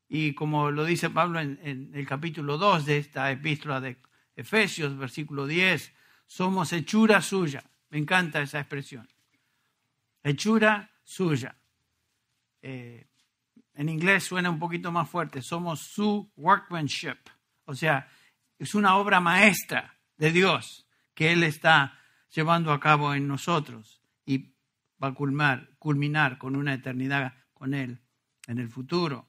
Y 0.08 0.34
como 0.34 0.70
lo 0.70 0.84
dice 0.84 1.10
Pablo 1.10 1.40
en, 1.40 1.90
el 1.94 2.06
capítulo 2.06 2.56
2 2.56 2.86
de 2.86 2.98
esta 2.98 3.30
epístola 3.30 3.80
de 3.80 3.98
Efesios, 4.36 4.96
versículo 4.96 5.46
10, 5.46 5.92
somos 6.26 6.72
hechura 6.72 7.20
suya. 7.20 7.62
Me 7.90 7.98
encanta 7.98 8.40
esa 8.40 8.60
expresión 8.60 9.08
hechura 10.22 10.90
suya. 11.04 11.56
Eh, 12.62 13.06
en 13.74 13.88
inglés 13.88 14.24
suena 14.24 14.50
un 14.50 14.58
poquito 14.58 14.90
más 14.90 15.08
fuerte, 15.08 15.42
somos 15.42 15.80
su 15.80 16.30
workmanship, 16.36 17.18
o 17.64 17.74
sea, 17.74 18.08
es 18.58 18.74
una 18.74 18.96
obra 18.96 19.20
maestra 19.20 19.94
de 20.16 20.32
Dios 20.32 20.86
que 21.14 21.32
Él 21.32 21.44
está 21.44 21.96
llevando 22.30 22.72
a 22.72 22.80
cabo 22.80 23.14
en 23.14 23.28
nosotros 23.28 24.02
y 24.26 24.52
va 25.02 25.08
a 25.08 25.14
culminar, 25.14 25.70
culminar 25.78 26.38
con 26.38 26.56
una 26.56 26.74
eternidad 26.74 27.34
con 27.54 27.74
Él 27.74 28.00
en 28.46 28.58
el 28.58 28.68
futuro. 28.68 29.28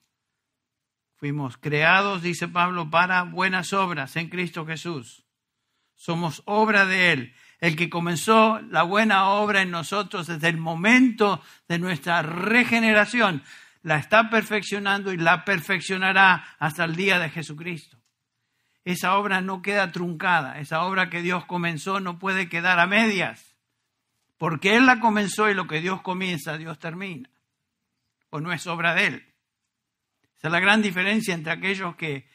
Fuimos 1.15 1.57
creados, 1.57 2.21
dice 2.21 2.47
Pablo, 2.47 2.89
para 2.89 3.23
buenas 3.23 3.73
obras 3.73 4.15
en 4.15 4.29
Cristo 4.29 4.65
Jesús. 4.65 5.25
Somos 5.95 6.41
obra 6.45 6.85
de 6.85 7.11
Él 7.11 7.35
el 7.59 7.75
que 7.75 7.89
comenzó 7.89 8.61
la 8.69 8.83
buena 8.83 9.29
obra 9.29 9.61
en 9.61 9.71
nosotros 9.71 10.27
desde 10.27 10.47
el 10.47 10.57
momento 10.57 11.41
de 11.67 11.77
nuestra 11.77 12.21
regeneración, 12.21 13.43
la 13.81 13.97
está 13.97 14.29
perfeccionando 14.29 15.11
y 15.11 15.17
la 15.17 15.45
perfeccionará 15.45 16.45
hasta 16.57 16.85
el 16.85 16.95
día 16.95 17.19
de 17.19 17.29
Jesucristo. 17.29 17.97
Esa 18.85 19.17
obra 19.17 19.41
no 19.41 19.61
queda 19.61 19.91
truncada, 19.91 20.59
esa 20.59 20.83
obra 20.83 21.09
que 21.09 21.21
Dios 21.21 21.45
comenzó 21.45 21.99
no 21.99 22.17
puede 22.17 22.49
quedar 22.49 22.79
a 22.79 22.87
medias, 22.87 23.48
porque 24.39 24.77
Él 24.77 24.87
la 24.87 24.99
comenzó 24.99 25.49
y 25.49 25.53
lo 25.53 25.67
que 25.67 25.81
Dios 25.81 26.01
comienza, 26.01 26.57
Dios 26.57 26.79
termina, 26.79 27.29
o 28.31 28.39
no 28.39 28.51
es 28.51 28.65
obra 28.65 28.95
de 28.95 29.07
Él. 29.07 29.33
Esa 30.37 30.47
es 30.47 30.51
la 30.51 30.61
gran 30.61 30.81
diferencia 30.81 31.33
entre 31.33 31.51
aquellos 31.51 31.95
que 31.97 32.25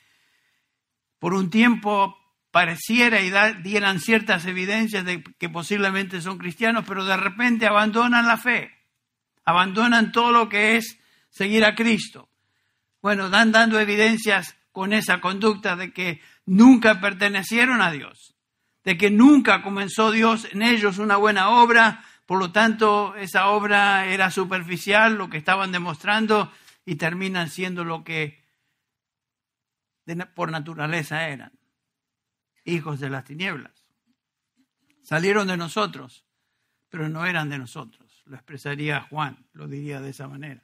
por 1.18 1.32
un 1.32 1.48
tiempo 1.48 2.16
pareciera 2.50 3.22
y 3.22 3.32
dieran 3.62 4.00
ciertas 4.00 4.44
evidencias 4.44 5.04
de 5.06 5.22
que 5.22 5.48
posiblemente 5.48 6.20
son 6.20 6.36
cristianos, 6.36 6.84
pero 6.86 7.06
de 7.06 7.16
repente 7.16 7.66
abandonan 7.66 8.26
la 8.26 8.36
fe, 8.36 8.70
abandonan 9.46 10.12
todo 10.12 10.30
lo 10.30 10.48
que 10.50 10.76
es 10.76 11.00
seguir 11.30 11.64
a 11.64 11.74
Cristo. 11.74 12.28
Bueno, 13.00 13.30
dan 13.30 13.50
dando 13.50 13.80
evidencias 13.80 14.56
con 14.72 14.92
esa 14.92 15.22
conducta 15.22 15.74
de 15.74 15.92
que 15.92 16.20
nunca 16.44 17.00
pertenecieron 17.00 17.80
a 17.80 17.90
Dios, 17.90 18.33
de 18.84 18.98
que 18.98 19.10
nunca 19.10 19.62
comenzó 19.62 20.10
Dios 20.10 20.46
en 20.52 20.62
ellos 20.62 20.98
una 20.98 21.16
buena 21.16 21.50
obra, 21.50 22.04
por 22.26 22.38
lo 22.38 22.52
tanto 22.52 23.14
esa 23.16 23.48
obra 23.48 24.06
era 24.06 24.30
superficial, 24.30 25.16
lo 25.16 25.30
que 25.30 25.38
estaban 25.38 25.72
demostrando, 25.72 26.52
y 26.84 26.96
terminan 26.96 27.48
siendo 27.48 27.84
lo 27.84 28.04
que 28.04 28.44
por 30.34 30.50
naturaleza 30.50 31.28
eran 31.28 31.52
hijos 32.64 33.00
de 33.00 33.10
las 33.10 33.24
tinieblas. 33.24 33.72
Salieron 35.02 35.46
de 35.46 35.56
nosotros, 35.56 36.24
pero 36.88 37.08
no 37.08 37.26
eran 37.26 37.48
de 37.48 37.58
nosotros. 37.58 38.22
Lo 38.26 38.36
expresaría 38.36 39.02
Juan, 39.02 39.46
lo 39.52 39.68
diría 39.68 40.00
de 40.00 40.10
esa 40.10 40.28
manera. 40.28 40.62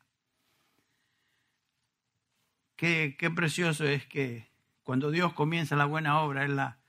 Qué, 2.77 3.15
precioso 3.35 3.85
es 3.85 4.07
que 4.07 4.49
cuando 4.83 5.11
Dios 5.11 5.35
comienza 5.35 5.77
la 5.77 5.85
buena 5.85 6.21
obra, 6.21 6.45
Él 6.47 6.57
la, 6.57 6.80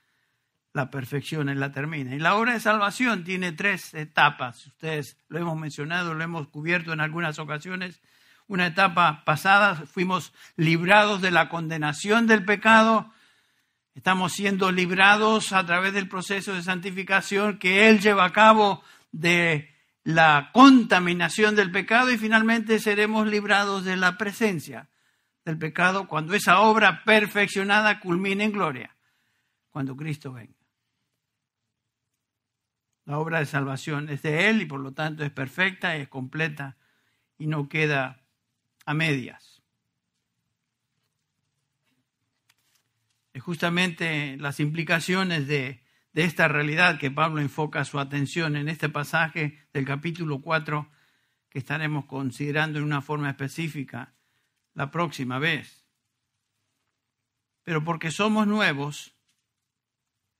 la 0.74 0.90
perfección, 0.90 1.48
Él 1.48 1.60
la 1.60 1.72
termina. 1.72 2.14
Y 2.14 2.18
la 2.18 2.36
obra 2.36 2.54
de 2.54 2.60
salvación 2.60 3.24
tiene 3.24 3.52
tres 3.52 3.92
etapas. 3.94 4.66
Ustedes 4.66 5.18
lo 5.28 5.38
hemos 5.38 5.58
mencionado, 5.58 6.14
lo 6.14 6.24
hemos 6.24 6.48
cubierto 6.48 6.92
en 6.92 7.00
algunas 7.00 7.38
ocasiones. 7.38 8.00
Una 8.46 8.66
etapa 8.66 9.22
pasada 9.24 9.76
fuimos 9.86 10.32
librados 10.56 11.20
de 11.20 11.30
la 11.30 11.48
condenación 11.48 12.26
del 12.26 12.44
pecado 12.44 13.12
Estamos 13.94 14.32
siendo 14.32 14.72
librados 14.72 15.52
a 15.52 15.66
través 15.66 15.92
del 15.92 16.08
proceso 16.08 16.54
de 16.54 16.62
santificación 16.62 17.58
que 17.58 17.88
Él 17.88 18.00
lleva 18.00 18.24
a 18.24 18.32
cabo 18.32 18.82
de 19.12 19.70
la 20.02 20.50
contaminación 20.52 21.54
del 21.54 21.70
pecado 21.70 22.10
y 22.10 22.16
finalmente 22.16 22.78
seremos 22.78 23.26
librados 23.26 23.84
de 23.84 23.96
la 23.96 24.16
presencia 24.16 24.88
del 25.44 25.58
pecado 25.58 26.08
cuando 26.08 26.34
esa 26.34 26.60
obra 26.60 27.04
perfeccionada 27.04 28.00
culmine 28.00 28.44
en 28.44 28.52
gloria, 28.52 28.96
cuando 29.70 29.94
Cristo 29.94 30.32
venga. 30.32 30.61
La 33.04 33.18
obra 33.18 33.40
de 33.40 33.46
salvación 33.46 34.08
es 34.08 34.22
de 34.22 34.48
Él 34.48 34.62
y 34.62 34.66
por 34.66 34.80
lo 34.80 34.92
tanto 34.92 35.24
es 35.24 35.30
perfecta, 35.30 35.96
es 35.96 36.08
completa 36.08 36.76
y 37.38 37.46
no 37.46 37.68
queda 37.68 38.22
a 38.86 38.94
medias. 38.94 39.52
justamente 43.42 44.36
las 44.38 44.60
implicaciones 44.60 45.46
de, 45.46 45.82
esta 46.14 46.46
realidad 46.46 46.98
que 46.98 47.10
Pablo 47.10 47.40
enfoca 47.40 47.84
su 47.84 47.98
atención 47.98 48.56
en 48.56 48.68
este 48.68 48.88
pasaje 48.88 49.58
del 49.72 49.86
capítulo 49.86 50.42
4 50.42 50.88
que 51.48 51.58
estaremos 51.58 52.04
considerando 52.04 52.78
en 52.78 52.84
una 52.84 53.00
forma 53.00 53.30
específica 53.30 54.14
la 54.74 54.90
próxima 54.90 55.38
vez. 55.38 55.86
Pero 57.62 57.82
porque 57.82 58.10
somos 58.10 58.46
nuevos 58.46 59.16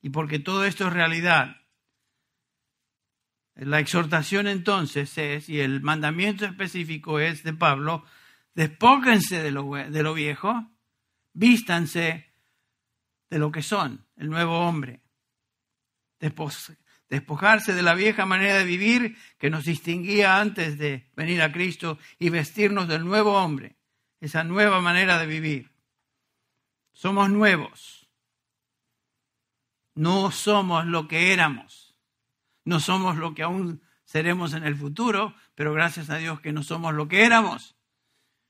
y 0.02 0.10
porque 0.10 0.38
todo 0.38 0.64
esto 0.64 0.86
es 0.88 0.92
realidad, 0.92 1.61
la 3.54 3.80
exhortación 3.80 4.46
entonces 4.46 5.16
es, 5.18 5.48
y 5.48 5.60
el 5.60 5.82
mandamiento 5.82 6.44
específico 6.46 7.20
es 7.20 7.42
de 7.42 7.52
Pablo, 7.52 8.04
despóquense 8.54 9.42
de 9.42 9.50
lo, 9.50 9.70
de 9.72 10.02
lo 10.02 10.14
viejo, 10.14 10.70
vístanse 11.32 12.32
de 13.28 13.38
lo 13.38 13.52
que 13.52 13.62
son, 13.62 14.06
el 14.16 14.28
nuevo 14.30 14.60
hombre. 14.60 15.00
Despojarse 17.08 17.74
de 17.74 17.82
la 17.82 17.94
vieja 17.94 18.26
manera 18.26 18.56
de 18.58 18.64
vivir 18.64 19.16
que 19.38 19.50
nos 19.50 19.64
distinguía 19.64 20.40
antes 20.40 20.78
de 20.78 21.10
venir 21.14 21.42
a 21.42 21.52
Cristo 21.52 21.98
y 22.18 22.30
vestirnos 22.30 22.88
del 22.88 23.04
nuevo 23.04 23.34
hombre, 23.34 23.76
esa 24.20 24.44
nueva 24.44 24.80
manera 24.80 25.18
de 25.18 25.26
vivir. 25.26 25.72
Somos 26.92 27.28
nuevos. 27.28 28.08
No 29.94 30.30
somos 30.30 30.86
lo 30.86 31.08
que 31.08 31.32
éramos. 31.32 31.81
No 32.64 32.80
somos 32.80 33.16
lo 33.16 33.34
que 33.34 33.42
aún 33.42 33.82
seremos 34.04 34.54
en 34.54 34.64
el 34.64 34.76
futuro, 34.76 35.34
pero 35.54 35.72
gracias 35.72 36.10
a 36.10 36.16
Dios 36.16 36.40
que 36.40 36.52
no 36.52 36.62
somos 36.62 36.94
lo 36.94 37.08
que 37.08 37.24
éramos. 37.24 37.76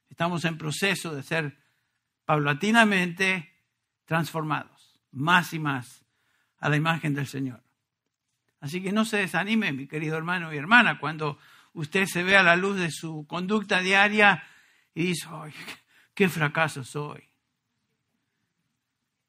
Estamos 0.09 0.45
en 0.45 0.59
proceso 0.59 1.15
de 1.15 1.23
ser 1.23 1.59
paulatinamente 2.25 3.53
transformados, 4.05 5.01
más 5.11 5.53
y 5.53 5.59
más 5.59 6.05
a 6.59 6.69
la 6.69 6.77
imagen 6.77 7.15
del 7.15 7.27
Señor. 7.27 7.63
Así 8.61 8.83
que 8.83 8.93
no 8.93 9.05
se 9.05 9.17
desanime, 9.17 9.73
mi 9.73 9.89
querido 9.89 10.17
hermano 10.17 10.53
y 10.53 10.57
hermana, 10.57 10.99
cuando 10.99 11.39
usted 11.73 12.07
se 12.07 12.23
ve 12.23 12.37
a 12.37 12.43
la 12.43 12.55
luz 12.55 12.77
de 12.79 12.91
su 12.91 13.27
conducta 13.27 13.81
diaria 13.81 14.45
y 14.95 15.07
dice, 15.07 15.27
¡ay, 15.31 15.53
qué 16.15 16.29
fracaso 16.29 16.85
soy! 16.85 17.29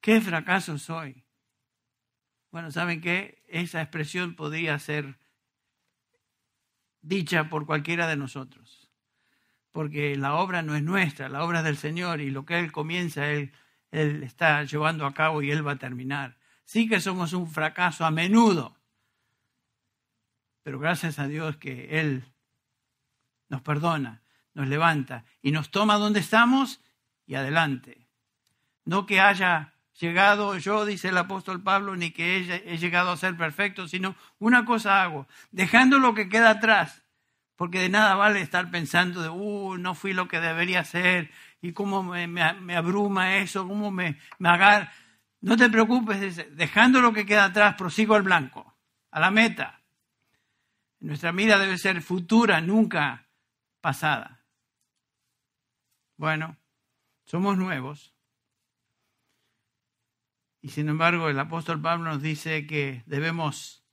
¿Qué 0.00 0.20
fracaso 0.20 0.78
soy? 0.78 1.23
Bueno, 2.54 2.70
¿saben 2.70 3.00
qué? 3.00 3.42
Esa 3.48 3.82
expresión 3.82 4.36
podría 4.36 4.78
ser 4.78 5.18
dicha 7.02 7.48
por 7.48 7.66
cualquiera 7.66 8.06
de 8.06 8.14
nosotros, 8.14 8.92
porque 9.72 10.14
la 10.14 10.36
obra 10.36 10.62
no 10.62 10.76
es 10.76 10.82
nuestra, 10.84 11.28
la 11.28 11.42
obra 11.42 11.58
es 11.58 11.64
del 11.64 11.76
Señor 11.76 12.20
y 12.20 12.30
lo 12.30 12.46
que 12.46 12.60
Él 12.60 12.70
comienza, 12.70 13.28
Él, 13.28 13.50
Él 13.90 14.22
está 14.22 14.62
llevando 14.62 15.04
a 15.04 15.14
cabo 15.14 15.42
y 15.42 15.50
Él 15.50 15.66
va 15.66 15.72
a 15.72 15.78
terminar. 15.78 16.38
Sí 16.64 16.88
que 16.88 17.00
somos 17.00 17.32
un 17.32 17.50
fracaso 17.50 18.04
a 18.04 18.12
menudo, 18.12 18.76
pero 20.62 20.78
gracias 20.78 21.18
a 21.18 21.26
Dios 21.26 21.56
que 21.56 21.98
Él 21.98 22.22
nos 23.48 23.62
perdona, 23.62 24.22
nos 24.52 24.68
levanta 24.68 25.24
y 25.42 25.50
nos 25.50 25.72
toma 25.72 25.96
donde 25.96 26.20
estamos 26.20 26.80
y 27.26 27.34
adelante. 27.34 28.06
No 28.84 29.06
que 29.06 29.18
haya 29.18 29.73
llegado 30.00 30.56
yo, 30.58 30.84
dice 30.84 31.08
el 31.08 31.18
apóstol 31.18 31.62
Pablo, 31.62 31.96
ni 31.96 32.10
que 32.10 32.62
he, 32.66 32.78
llegado 32.78 33.10
a 33.10 33.16
ser 33.16 33.36
perfecto, 33.36 33.88
sino 33.88 34.16
una 34.38 34.64
cosa 34.64 35.02
hago, 35.02 35.26
dejando 35.50 35.98
lo 35.98 36.14
que 36.14 36.28
queda 36.28 36.50
atrás, 36.50 37.02
porque 37.56 37.80
de 37.80 37.88
nada 37.88 38.14
vale 38.16 38.40
estar 38.40 38.70
pensando 38.70 39.22
de, 39.22 39.28
uh, 39.28 39.76
no 39.76 39.94
fui 39.94 40.12
lo 40.12 40.28
que 40.28 40.40
debería 40.40 40.84
ser, 40.84 41.30
y 41.60 41.72
cómo 41.72 42.02
me, 42.02 42.42
abruma 42.74 43.36
eso, 43.36 43.66
cómo 43.66 43.90
me, 43.90 44.18
me 44.38 44.48
agarra. 44.48 44.92
No 45.40 45.56
te 45.56 45.70
preocupes, 45.70 46.56
dejando 46.56 47.00
lo 47.00 47.12
que 47.12 47.26
queda 47.26 47.44
atrás, 47.44 47.74
prosigo 47.76 48.14
al 48.14 48.22
blanco, 48.22 48.76
a 49.10 49.20
la 49.20 49.30
meta. 49.30 49.80
Nuestra 51.00 51.32
mira 51.32 51.58
debe 51.58 51.78
ser 51.78 52.00
futura, 52.02 52.60
nunca 52.60 53.28
pasada. 53.80 54.44
Bueno, 56.16 56.56
somos 57.26 57.58
nuevos 57.58 58.13
y 60.64 60.70
sin 60.70 60.88
embargo, 60.88 61.28
el 61.28 61.38
apóstol 61.38 61.82
Pablo 61.82 62.10
nos 62.10 62.22
dice 62.22 62.66
que 62.66 63.02
debemos 63.04 63.84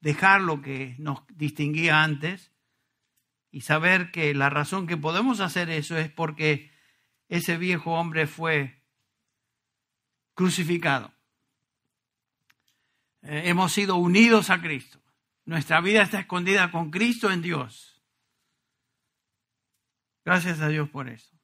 dejar 0.00 0.40
lo 0.40 0.60
que 0.60 0.96
nos 0.98 1.24
distinguía 1.28 2.02
antes 2.02 2.50
y 3.52 3.60
saber 3.60 4.10
que 4.10 4.34
la 4.34 4.50
razón 4.50 4.88
que 4.88 4.96
podemos 4.96 5.38
hacer 5.38 5.70
eso 5.70 5.96
es 5.96 6.10
porque 6.10 6.72
ese 7.28 7.56
viejo 7.58 7.92
hombre 7.92 8.26
fue 8.26 8.82
crucificado. 10.34 11.14
Eh, 13.22 13.42
hemos 13.44 13.72
sido 13.72 13.94
unidos 13.98 14.50
a 14.50 14.60
Cristo. 14.60 15.00
Nuestra 15.44 15.80
vida 15.80 16.02
está 16.02 16.18
escondida 16.18 16.72
con 16.72 16.90
Cristo 16.90 17.30
en 17.30 17.40
Dios. 17.40 18.02
Gracias 20.24 20.58
a 20.58 20.66
Dios 20.66 20.88
por 20.88 21.08
eso. 21.08 21.38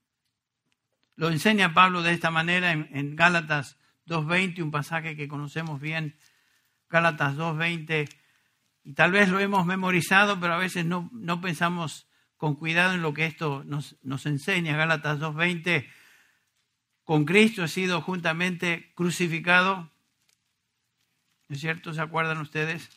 Lo 1.15 1.29
enseña 1.29 1.73
Pablo 1.73 2.03
de 2.03 2.11
esta 2.11 2.33
manera 2.33 2.73
en, 2.73 2.89
en 2.91 3.15
Gálatas 3.15 3.79
2.20, 4.07 4.63
un 4.63 4.71
pasaje 4.71 5.17
que 5.17 5.29
conocemos 5.29 5.81
bien, 5.81 6.17
Gálatas 6.91 7.37
2.20, 7.37 8.09
y 8.85 8.93
tal 8.93 9.13
vez 9.13 9.31
lo 9.31 9.41
hemos 9.41 9.65
memorizado, 9.65 10.39
pero 10.39 10.55
a 10.55 10.59
veces 10.59 10.85
no, 10.85 11.09
no 11.13 11.41
pensamos 11.41 12.07
con 12.37 12.55
cuidado 12.55 12.95
en 12.95 13.03
lo 13.03 13.15
que 13.15 13.25
esto 13.25 13.65
nos, 13.65 13.97
nos 14.03 14.27
enseña. 14.27 14.77
Gálatas 14.77 15.19
2.20, 15.19 15.89
con 17.05 17.25
Cristo 17.25 17.65
he 17.65 17.69
sido 17.69 18.03
juntamente 18.03 18.93
crucificado. 18.95 19.91
¿No 21.49 21.55
es 21.55 21.61
cierto? 21.61 21.95
¿Se 21.95 22.03
acuerdan 22.03 22.39
ustedes? 22.39 22.91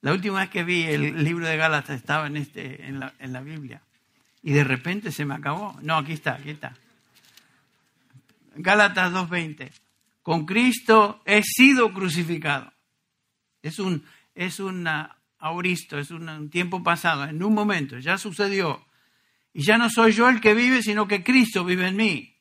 La 0.00 0.12
última 0.12 0.40
vez 0.40 0.48
que 0.48 0.64
vi 0.64 0.82
el 0.84 1.22
libro 1.22 1.46
de 1.46 1.56
Gálatas 1.56 1.96
estaba 1.96 2.26
en, 2.26 2.38
este, 2.38 2.86
en, 2.86 2.98
la, 2.98 3.12
en 3.18 3.32
la 3.32 3.42
Biblia. 3.42 3.82
Y 4.42 4.52
de 4.52 4.64
repente 4.64 5.12
se 5.12 5.26
me 5.26 5.34
acabó. 5.34 5.78
No, 5.82 5.98
aquí 5.98 6.12
está, 6.12 6.34
aquí 6.34 6.50
está. 6.50 6.74
Gálatas 8.56 9.12
2.20 9.12 9.81
con 10.22 10.46
Cristo 10.46 11.22
he 11.24 11.42
sido 11.42 11.92
crucificado. 11.92 12.72
Es 13.62 13.78
un, 13.78 14.04
es 14.34 14.60
auristo, 15.38 15.98
es 15.98 16.10
un, 16.10 16.50
tiempo 16.50 16.82
pasado, 16.82 17.24
en 17.24 17.42
un 17.42 17.54
momento, 17.54 17.98
ya 17.98 18.18
sucedió. 18.18 18.84
Y 19.52 19.62
ya 19.62 19.76
no 19.78 19.90
soy 19.90 20.12
yo 20.12 20.28
el 20.28 20.40
que 20.40 20.54
vive, 20.54 20.82
sino 20.82 21.06
que 21.06 21.22
Cristo 21.22 21.64
vive 21.64 21.88
en 21.88 21.96
mí. 21.96 22.36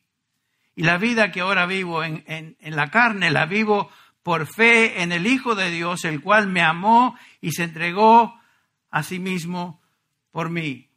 Y 0.76 0.84
la 0.84 0.98
vida 0.98 1.32
que 1.32 1.42
ahora 1.42 1.66
vivo 1.66 2.04
en, 2.04 2.24
en 2.26 2.76
la 2.76 2.90
carne, 2.90 3.30
la 3.32 3.46
vivo 3.46 3.92
por 4.24 4.48
fe 4.48 5.02
en 5.02 5.12
el 5.12 5.28
Hijo 5.28 5.56
de 5.56 5.70
Dios, 5.70 6.06
el 6.06 6.22
cual 6.22 6.48
me 6.48 6.62
amó 6.62 7.18
y 7.42 7.52
se 7.52 7.64
entregó 7.64 8.40
a 8.90 9.04
sí 9.04 9.20
mismo 9.20 9.82
por 10.32 10.50
mí. 10.50 10.90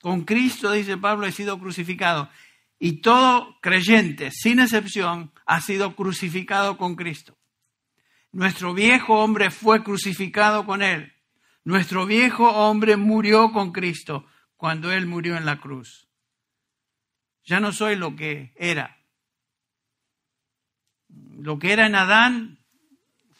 Con 0.00 0.24
Cristo, 0.24 0.72
dice 0.72 0.96
Pablo, 0.98 1.26
he 1.26 1.32
sido 1.32 1.58
crucificado. 1.58 2.28
Y 2.78 3.00
todo 3.00 3.58
creyente, 3.60 4.30
sin 4.32 4.58
excepción, 4.58 5.31
ha 5.46 5.60
sido 5.60 5.94
crucificado 5.94 6.76
con 6.76 6.96
Cristo. 6.96 7.36
Nuestro 8.32 8.74
viejo 8.74 9.22
hombre 9.22 9.50
fue 9.50 9.82
crucificado 9.82 10.64
con 10.64 10.82
Él. 10.82 11.12
Nuestro 11.64 12.06
viejo 12.06 12.50
hombre 12.50 12.96
murió 12.96 13.52
con 13.52 13.72
Cristo 13.72 14.26
cuando 14.56 14.90
Él 14.90 15.06
murió 15.06 15.36
en 15.36 15.44
la 15.44 15.60
cruz. 15.60 16.08
Ya 17.44 17.60
no 17.60 17.72
soy 17.72 17.96
lo 17.96 18.16
que 18.16 18.52
era. 18.56 18.98
Lo 21.08 21.58
que 21.58 21.72
era 21.72 21.86
en 21.86 21.94
Adán 21.94 22.58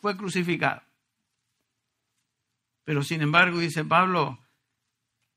fue 0.00 0.16
crucificado. 0.16 0.82
Pero 2.84 3.02
sin 3.02 3.22
embargo, 3.22 3.58
dice 3.58 3.84
Pablo, 3.84 4.38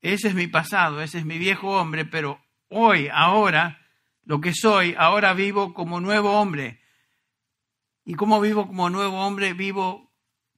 ese 0.00 0.28
es 0.28 0.34
mi 0.34 0.48
pasado, 0.48 1.00
ese 1.00 1.18
es 1.18 1.24
mi 1.24 1.38
viejo 1.38 1.80
hombre, 1.80 2.04
pero 2.04 2.44
hoy, 2.68 3.08
ahora, 3.12 3.85
lo 4.26 4.40
que 4.40 4.52
soy, 4.52 4.94
ahora 4.98 5.34
vivo 5.34 5.72
como 5.72 6.00
nuevo 6.00 6.32
hombre. 6.32 6.80
¿Y 8.04 8.14
cómo 8.14 8.40
vivo 8.40 8.66
como 8.66 8.90
nuevo 8.90 9.24
hombre? 9.24 9.54
Vivo 9.54 10.12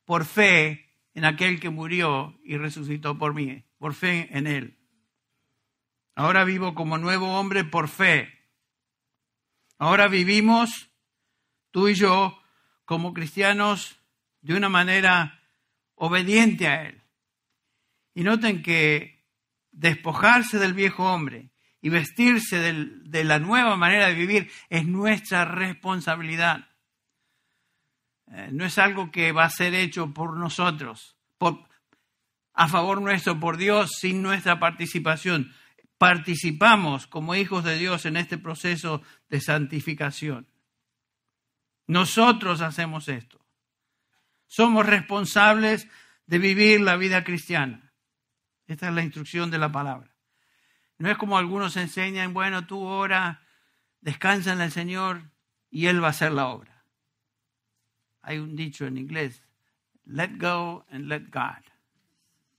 por 0.06 0.24
fe 0.24 0.90
en 1.12 1.26
aquel 1.26 1.60
que 1.60 1.68
murió 1.68 2.38
y 2.42 2.56
resucitó 2.56 3.18
por 3.18 3.34
mí, 3.34 3.64
por 3.76 3.92
fe 3.92 4.30
en 4.36 4.46
él. 4.46 4.78
Ahora 6.14 6.44
vivo 6.44 6.74
como 6.74 6.96
nuevo 6.96 7.38
hombre 7.38 7.62
por 7.62 7.88
fe. 7.88 8.32
Ahora 9.76 10.08
vivimos, 10.08 10.90
tú 11.70 11.88
y 11.88 11.94
yo, 11.94 12.40
como 12.86 13.12
cristianos, 13.12 14.00
de 14.40 14.56
una 14.56 14.70
manera 14.70 15.42
obediente 15.94 16.66
a 16.66 16.88
Él. 16.88 17.02
Y 18.14 18.22
noten 18.22 18.62
que 18.62 19.26
despojarse 19.72 20.58
del 20.58 20.72
viejo 20.72 21.04
hombre 21.04 21.50
y 21.80 21.90
vestirse 21.90 22.58
de 22.60 23.24
la 23.24 23.38
nueva 23.38 23.76
manera 23.76 24.08
de 24.08 24.14
vivir 24.14 24.50
es 24.68 24.86
nuestra 24.86 25.44
responsabilidad. 25.44 26.68
Eh, 28.30 28.50
no 28.52 28.64
es 28.64 28.78
algo 28.78 29.10
que 29.10 29.32
va 29.32 29.44
a 29.44 29.50
ser 29.50 29.74
hecho 29.74 30.12
por 30.12 30.36
nosotros, 30.36 31.16
a 32.54 32.68
favor 32.68 33.00
nuestro, 33.00 33.38
por 33.38 33.56
Dios, 33.56 33.92
sin 34.00 34.20
nuestra 34.20 34.58
participación. 34.58 35.54
Participamos 35.96 37.06
como 37.06 37.36
hijos 37.36 37.62
de 37.64 37.78
Dios 37.78 38.04
en 38.04 38.16
este 38.16 38.36
proceso 38.36 39.02
de 39.28 39.40
santificación. 39.40 40.48
Nosotros 41.86 42.60
hacemos 42.60 43.08
esto. 43.08 43.40
Somos 44.48 44.86
responsables 44.86 45.88
de 46.26 46.38
vivir 46.38 46.80
la 46.80 46.96
vida 46.96 47.22
cristiana. 47.22 47.92
Esta 48.66 48.88
es 48.88 48.94
la 48.94 49.02
instrucción 49.02 49.50
de 49.50 49.58
la 49.58 49.70
palabra. 49.70 50.17
No 50.98 51.10
es 51.10 51.16
como 51.16 51.38
algunos 51.38 51.76
enseñan, 51.76 52.34
bueno, 52.34 52.66
tú 52.66 52.80
ora, 52.80 53.42
descansa 54.00 54.52
en 54.52 54.60
el 54.60 54.72
Señor, 54.72 55.22
y 55.70 55.86
Él 55.86 56.02
va 56.02 56.08
a 56.08 56.10
hacer 56.10 56.32
la 56.32 56.48
obra. 56.48 56.84
Hay 58.22 58.38
un 58.38 58.56
dicho 58.56 58.86
en 58.86 58.98
inglés, 58.98 59.42
let 60.04 60.38
go 60.38 60.84
and 60.90 61.06
let 61.06 61.30
God. 61.30 61.64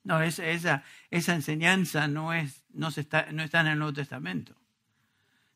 No, 0.03 0.21
esa, 0.21 0.47
esa, 0.47 0.83
esa 1.11 1.35
enseñanza 1.35 2.07
no, 2.07 2.33
es, 2.33 2.63
no, 2.69 2.91
se 2.91 3.01
está, 3.01 3.31
no 3.31 3.43
está 3.43 3.61
en 3.61 3.67
el 3.67 3.79
Nuevo 3.79 3.93
Testamento. 3.93 4.55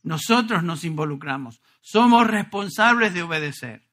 Nosotros 0.04 0.64
nos 0.64 0.84
involucramos, 0.84 1.62
somos 1.80 2.28
responsables 2.28 3.14
de 3.14 3.24
obedecer. 3.24 3.84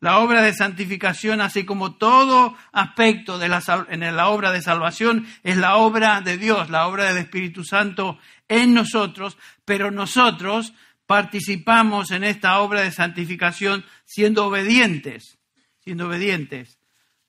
La 0.00 0.18
obra 0.18 0.40
de 0.40 0.54
santificación, 0.54 1.42
así 1.42 1.64
como 1.64 1.96
todo 1.96 2.56
aspecto 2.72 3.38
de 3.38 3.48
la, 3.48 3.62
en 3.90 4.16
la 4.16 4.28
obra 4.28 4.50
de 4.50 4.62
salvación, 4.62 5.26
es 5.42 5.58
la 5.58 5.76
obra 5.76 6.22
de 6.22 6.38
Dios, 6.38 6.70
la 6.70 6.86
obra 6.88 7.04
del 7.04 7.18
Espíritu 7.18 7.64
Santo 7.64 8.18
en 8.48 8.72
nosotros, 8.72 9.36
pero 9.66 9.90
nosotros 9.90 10.72
participamos 11.06 12.12
en 12.12 12.24
esta 12.24 12.60
obra 12.60 12.80
de 12.80 12.92
santificación 12.92 13.84
siendo 14.04 14.46
obedientes, 14.46 15.38
siendo 15.80 16.06
obedientes 16.06 16.78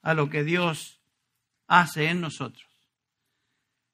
a 0.01 0.13
lo 0.13 0.29
que 0.29 0.43
Dios 0.43 1.01
hace 1.67 2.09
en 2.09 2.21
nosotros. 2.21 2.67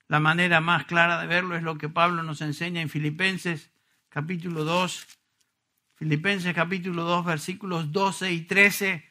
La 0.08 0.20
manera 0.20 0.62
más 0.62 0.86
clara 0.86 1.20
de 1.20 1.28
verlo 1.28 1.56
es 1.56 1.64
lo 1.64 1.78
que 1.78 1.90
Pablo 1.90 2.22
nos 2.22 2.42
enseña 2.42 2.82
en 2.82 2.90
Filipenses 2.90 3.72
capítulo 4.10 4.64
2, 4.64 5.06
Filipenses 5.98 6.54
capítulo 6.54 7.06
2 7.06 7.26
versículos 7.26 7.92
12 7.92 8.32
y 8.32 8.42
13, 8.42 9.04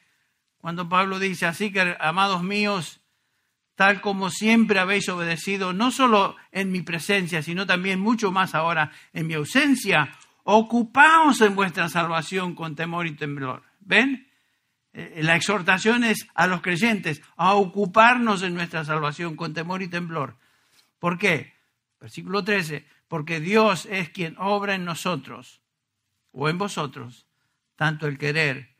cuando 0.57 0.87
Pablo 0.87 1.19
dice, 1.19 1.45
así 1.45 1.69
que 1.69 1.97
amados 1.99 2.43
míos, 2.43 3.01
tal 3.75 3.99
como 3.99 4.29
siempre 4.29 4.79
habéis 4.79 5.09
obedecido, 5.09 5.73
no 5.73 5.91
solo 5.91 6.37
en 6.53 6.71
mi 6.71 6.83
presencia, 6.83 7.43
sino 7.43 7.65
también 7.65 7.99
mucho 7.99 8.31
más 8.31 8.55
ahora 8.55 8.93
en 9.11 9.27
mi 9.27 9.33
ausencia, 9.33 10.15
ocupaos 10.43 11.41
en 11.41 11.55
vuestra 11.55 11.89
salvación 11.89 12.55
con 12.55 12.77
temor 12.77 13.05
y 13.05 13.15
temblor. 13.17 13.63
¿Ven? 13.81 14.31
Eh, 14.93 15.19
la 15.23 15.35
exhortación 15.35 16.05
es 16.05 16.25
a 16.35 16.47
los 16.47 16.61
creyentes 16.61 17.21
a 17.35 17.55
ocuparnos 17.55 18.43
en 18.43 18.53
nuestra 18.53 18.85
salvación 18.85 19.35
con 19.35 19.53
temor 19.53 19.81
y 19.81 19.89
temblor. 19.89 20.37
¿Por 20.99 21.17
qué? 21.17 21.53
Versículo 21.99 22.45
13, 22.45 22.87
porque 23.09 23.41
Dios 23.41 23.85
es 23.91 24.07
quien 24.07 24.37
obra 24.37 24.75
en 24.75 24.85
nosotros 24.85 25.59
o 26.39 26.49
en 26.49 26.59
vosotros, 26.59 27.25
tanto 27.75 28.05
el 28.05 28.19
querer 28.19 28.75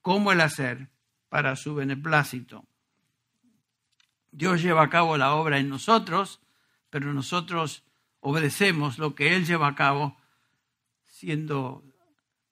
como 0.00 0.32
el 0.32 0.40
hacer 0.40 0.88
para 1.28 1.56
su 1.56 1.74
beneplácito. 1.74 2.64
Dios 4.32 4.62
lleva 4.62 4.82
a 4.82 4.88
cabo 4.88 5.18
la 5.18 5.34
obra 5.34 5.58
en 5.58 5.68
nosotros, 5.68 6.40
pero 6.88 7.12
nosotros 7.12 7.84
obedecemos 8.20 8.98
lo 8.98 9.14
que 9.14 9.36
Él 9.36 9.44
lleva 9.44 9.68
a 9.68 9.74
cabo, 9.74 10.16
siendo, 11.04 11.84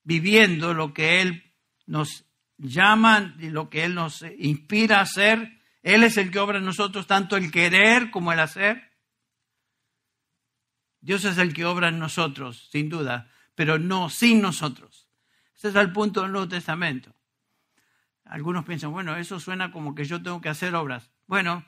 viviendo 0.02 0.74
lo 0.74 0.92
que 0.92 1.22
Él 1.22 1.50
nos 1.86 2.26
llama 2.58 3.34
y 3.38 3.48
lo 3.48 3.70
que 3.70 3.84
Él 3.84 3.94
nos 3.94 4.26
inspira 4.38 4.98
a 4.98 5.02
hacer. 5.02 5.58
Él 5.82 6.04
es 6.04 6.18
el 6.18 6.30
que 6.30 6.38
obra 6.38 6.58
en 6.58 6.66
nosotros 6.66 7.06
tanto 7.06 7.38
el 7.38 7.50
querer 7.50 8.10
como 8.10 8.30
el 8.30 8.40
hacer. 8.40 8.92
Dios 11.00 11.24
es 11.24 11.38
el 11.38 11.54
que 11.54 11.64
obra 11.64 11.88
en 11.88 11.98
nosotros, 11.98 12.68
sin 12.70 12.90
duda, 12.90 13.32
pero 13.54 13.78
no 13.78 14.10
sin 14.10 14.40
nosotros. 14.40 15.08
Ese 15.56 15.68
es 15.68 15.74
el 15.74 15.92
punto 15.92 16.22
del 16.22 16.32
Nuevo 16.32 16.48
Testamento. 16.48 17.14
Algunos 18.24 18.64
piensan, 18.64 18.92
bueno, 18.92 19.16
eso 19.16 19.38
suena 19.38 19.70
como 19.70 19.94
que 19.94 20.04
yo 20.04 20.22
tengo 20.22 20.40
que 20.40 20.48
hacer 20.48 20.74
obras. 20.74 21.10
Bueno, 21.26 21.64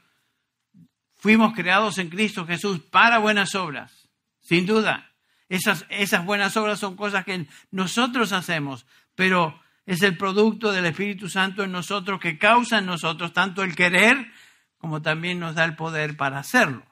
Fuimos 1.24 1.54
creados 1.54 1.96
en 1.96 2.10
Cristo 2.10 2.46
Jesús 2.46 2.80
para 2.80 3.16
buenas 3.16 3.54
obras, 3.54 4.10
sin 4.40 4.66
duda. 4.66 5.10
Esas, 5.48 5.86
esas 5.88 6.22
buenas 6.26 6.54
obras 6.58 6.78
son 6.78 6.96
cosas 6.96 7.24
que 7.24 7.46
nosotros 7.70 8.32
hacemos, 8.32 8.84
pero 9.14 9.58
es 9.86 10.02
el 10.02 10.18
producto 10.18 10.70
del 10.70 10.84
Espíritu 10.84 11.30
Santo 11.30 11.64
en 11.64 11.72
nosotros 11.72 12.20
que 12.20 12.36
causa 12.36 12.76
en 12.76 12.84
nosotros 12.84 13.32
tanto 13.32 13.62
el 13.62 13.74
querer 13.74 14.30
como 14.76 15.00
también 15.00 15.40
nos 15.40 15.54
da 15.54 15.64
el 15.64 15.76
poder 15.76 16.14
para 16.14 16.40
hacerlo. 16.40 16.84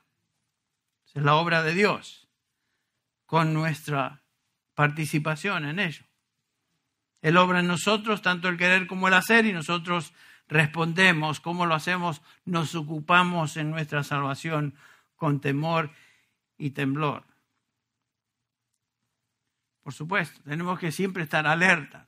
Es 1.15 1.23
la 1.23 1.35
obra 1.35 1.63
de 1.63 1.75
Dios 1.75 2.27
con 3.27 3.53
nuestra 3.53 4.22
participación 4.75 5.65
en 5.65 5.79
ello. 5.79 6.05
Él 7.21 7.37
obra 7.37 7.61
en 7.61 7.69
nosotros 7.69 8.23
tanto 8.23 8.49
el 8.49 8.57
querer 8.57 8.87
como 8.87 9.09
el 9.09 9.15
hacer 9.15 9.47
y 9.47 9.53
nosotros 9.53 10.13
respondemos, 10.49 11.41
cómo 11.41 11.67
lo 11.67 11.75
hacemos, 11.75 12.21
nos 12.45 12.75
ocupamos 12.75 13.57
en 13.57 13.71
nuestra 13.71 14.03
salvación 14.05 14.75
con 15.17 15.41
temor 15.41 15.91
y 16.59 16.71
temblor. 16.71 17.25
Por 19.83 19.93
supuesto, 19.93 20.41
tenemos 20.45 20.79
que 20.79 20.93
siempre 20.93 21.25
estar 21.25 21.47
alertas, 21.47 22.07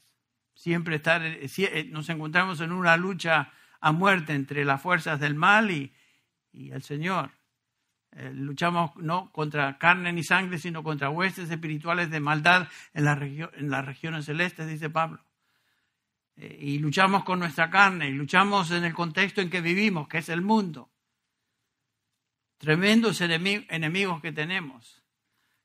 siempre 0.55 0.96
estar, 0.96 1.22
eh, 1.24 1.48
eh, 1.59 1.88
nos 1.90 2.09
encontramos 2.09 2.61
en 2.61 2.72
una 2.72 2.96
lucha 2.96 3.53
a 3.81 3.92
muerte 3.92 4.35
entre 4.35 4.64
las 4.64 4.81
fuerzas 4.81 5.18
del 5.20 5.35
mal 5.35 5.70
y, 5.70 5.92
el 6.53 6.83
Señor. 6.83 7.33
Eh, 8.16 8.31
luchamos 8.33 8.94
no 8.96 9.33
contra 9.33 9.77
carne 9.77 10.12
ni 10.12 10.22
sangre, 10.22 10.59
sino 10.59 10.85
contra 10.85 11.11
huestes 11.11 11.50
espirituales 11.50 12.11
de 12.11 12.20
maldad 12.20 12.68
en, 12.92 13.05
las 13.05 13.85
regiones 13.85 14.24
celestes, 14.24 14.68
dice 14.68 14.88
Pablo. 14.88 15.24
Eh, 16.37 16.57
y 16.61 16.79
luchamos 16.79 17.24
con 17.24 17.40
nuestra 17.40 17.70
carne 17.70 18.09
y 18.09 18.12
luchamos 18.12 18.70
en 18.70 18.85
el 18.85 18.94
contexto 18.94 19.40
en 19.40 19.50
que 19.50 19.61
vivimos, 19.61 20.07
que 20.07 20.18
es 20.18 20.29
el 20.29 20.42
mundo. 20.42 20.92
Tremendos 22.59 23.20
enemigos 23.20 24.22
que 24.22 24.33
tenemos. 24.33 25.03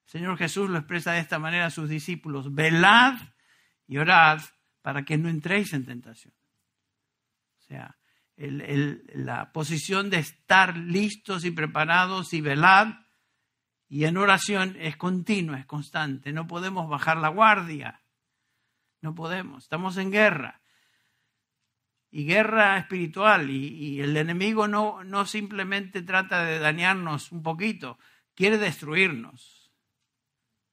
El 0.05 0.09
Señor 0.09 0.37
Jesús 0.37 0.71
lo 0.71 0.79
expresa 0.79 1.11
de 1.13 1.19
esta 1.19 1.37
manera 1.37 1.67
a 1.67 1.71
sus 1.71 1.87
discípulos. 1.87 2.53
Velad 2.53 3.15
y 3.85 3.97
orad 3.97 4.41
para 4.81 5.03
que 5.05 5.19
no 5.19 5.29
entréis 5.29 5.71
en 5.73 5.85
tentación. 5.85 6.33
O 7.59 7.61
sea, 7.61 7.98
la 8.39 9.51
posición 9.51 10.09
de 10.09 10.19
estar 10.19 10.77
listos 10.77 11.43
y 11.43 11.51
preparados 11.51 12.33
y 12.33 12.41
velad 12.41 12.87
y 13.89 14.05
en 14.05 14.17
oración 14.17 14.77
es 14.79 14.95
continua, 14.95 15.59
es 15.59 15.65
constante. 15.65 16.31
No 16.31 16.47
podemos 16.47 16.87
bajar 16.87 17.17
la 17.17 17.29
guardia. 17.29 18.01
No 19.01 19.15
podemos. 19.15 19.63
Estamos 19.63 19.97
en 19.97 20.11
guerra 20.11 20.61
y 22.11 22.25
guerra 22.25 22.77
espiritual 22.77 23.49
y, 23.49 24.01
el 24.01 24.17
enemigo 24.17 24.67
no, 24.67 25.03
no 25.03 25.25
simplemente 25.25 26.01
trata 26.01 26.43
de 26.43 26.59
dañarnos 26.59 27.31
un 27.31 27.43
poquito, 27.43 27.99
quiere 28.35 28.57
destruirnos. 28.57 29.71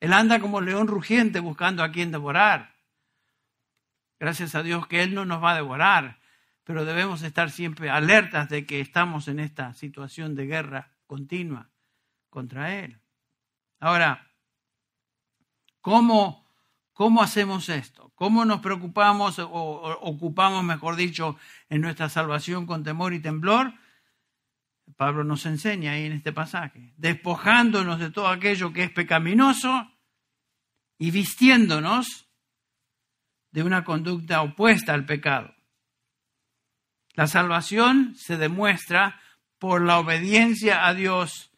Él 0.01 0.13
anda 0.13 0.41
como 0.41 0.61
león 0.61 0.89
rugiente 0.89 1.41
buscando 1.41 1.83
a 1.83 1.91
quien 1.91 2.11
devorar. 2.11 2.77
Gracias 4.19 4.55
a 4.55 4.63
Dios 4.63 4.87
que 4.87 5.03
Él 5.03 5.15
no 5.15 5.25
nos 5.25 5.43
va 5.43 5.53
a 5.53 5.57
devorar, 5.57 6.21
pero 6.67 6.85
debemos 6.85 7.23
estar 7.23 7.51
siempre 7.51 7.89
alertas 7.89 8.51
de 8.51 8.67
que 8.67 8.81
estamos 8.81 9.29
en 9.29 9.39
esta 9.39 9.73
situación 9.73 10.35
de 10.35 10.47
guerra 10.47 10.91
continua 11.07 11.71
contra 12.29 12.75
Él. 12.75 13.01
Ahora, 13.79 14.33
¿cómo 15.81 16.47
¿Cómo 16.97 17.23
hacemos 17.23 17.69
esto? 17.69 18.11
¿Cómo 18.15 18.47
nos 18.47 18.61
preocupamos 18.61 19.39
o, 19.39 19.51
ocupamos, 20.01 20.65
mejor 20.65 20.97
dicho, 20.97 21.37
en 21.69 21.83
nuestra 21.83 22.09
salvación 22.09 22.65
con 22.65 22.85
temor 22.85 23.13
y 23.13 23.21
temblor? 23.21 23.75
Pablo 24.97 25.23
nos 25.23 25.45
enseña 25.45 25.93
ahí 25.93 26.07
en 26.07 26.13
este 26.13 26.33
pasaje, 26.33 26.95
despojándonos 26.97 27.99
de 27.99 28.11
todo 28.11 28.29
aquello 28.29 28.73
que 28.73 28.85
es 28.85 28.91
pecaminoso 28.91 29.93
y 30.97 31.11
vistiéndonos 31.11 32.31
de 33.51 33.63
una 33.63 33.85
conducta 33.85 34.41
opuesta 34.41 34.95
al 34.95 35.05
pecado. 35.05 35.55
La 37.17 37.27
salvación 37.27 38.15
se 38.15 38.37
demuestra 38.37 39.21
por 39.59 39.81
la 39.81 39.99
obediencia 39.99 40.87
a 40.87 40.93
Dios 40.93 41.51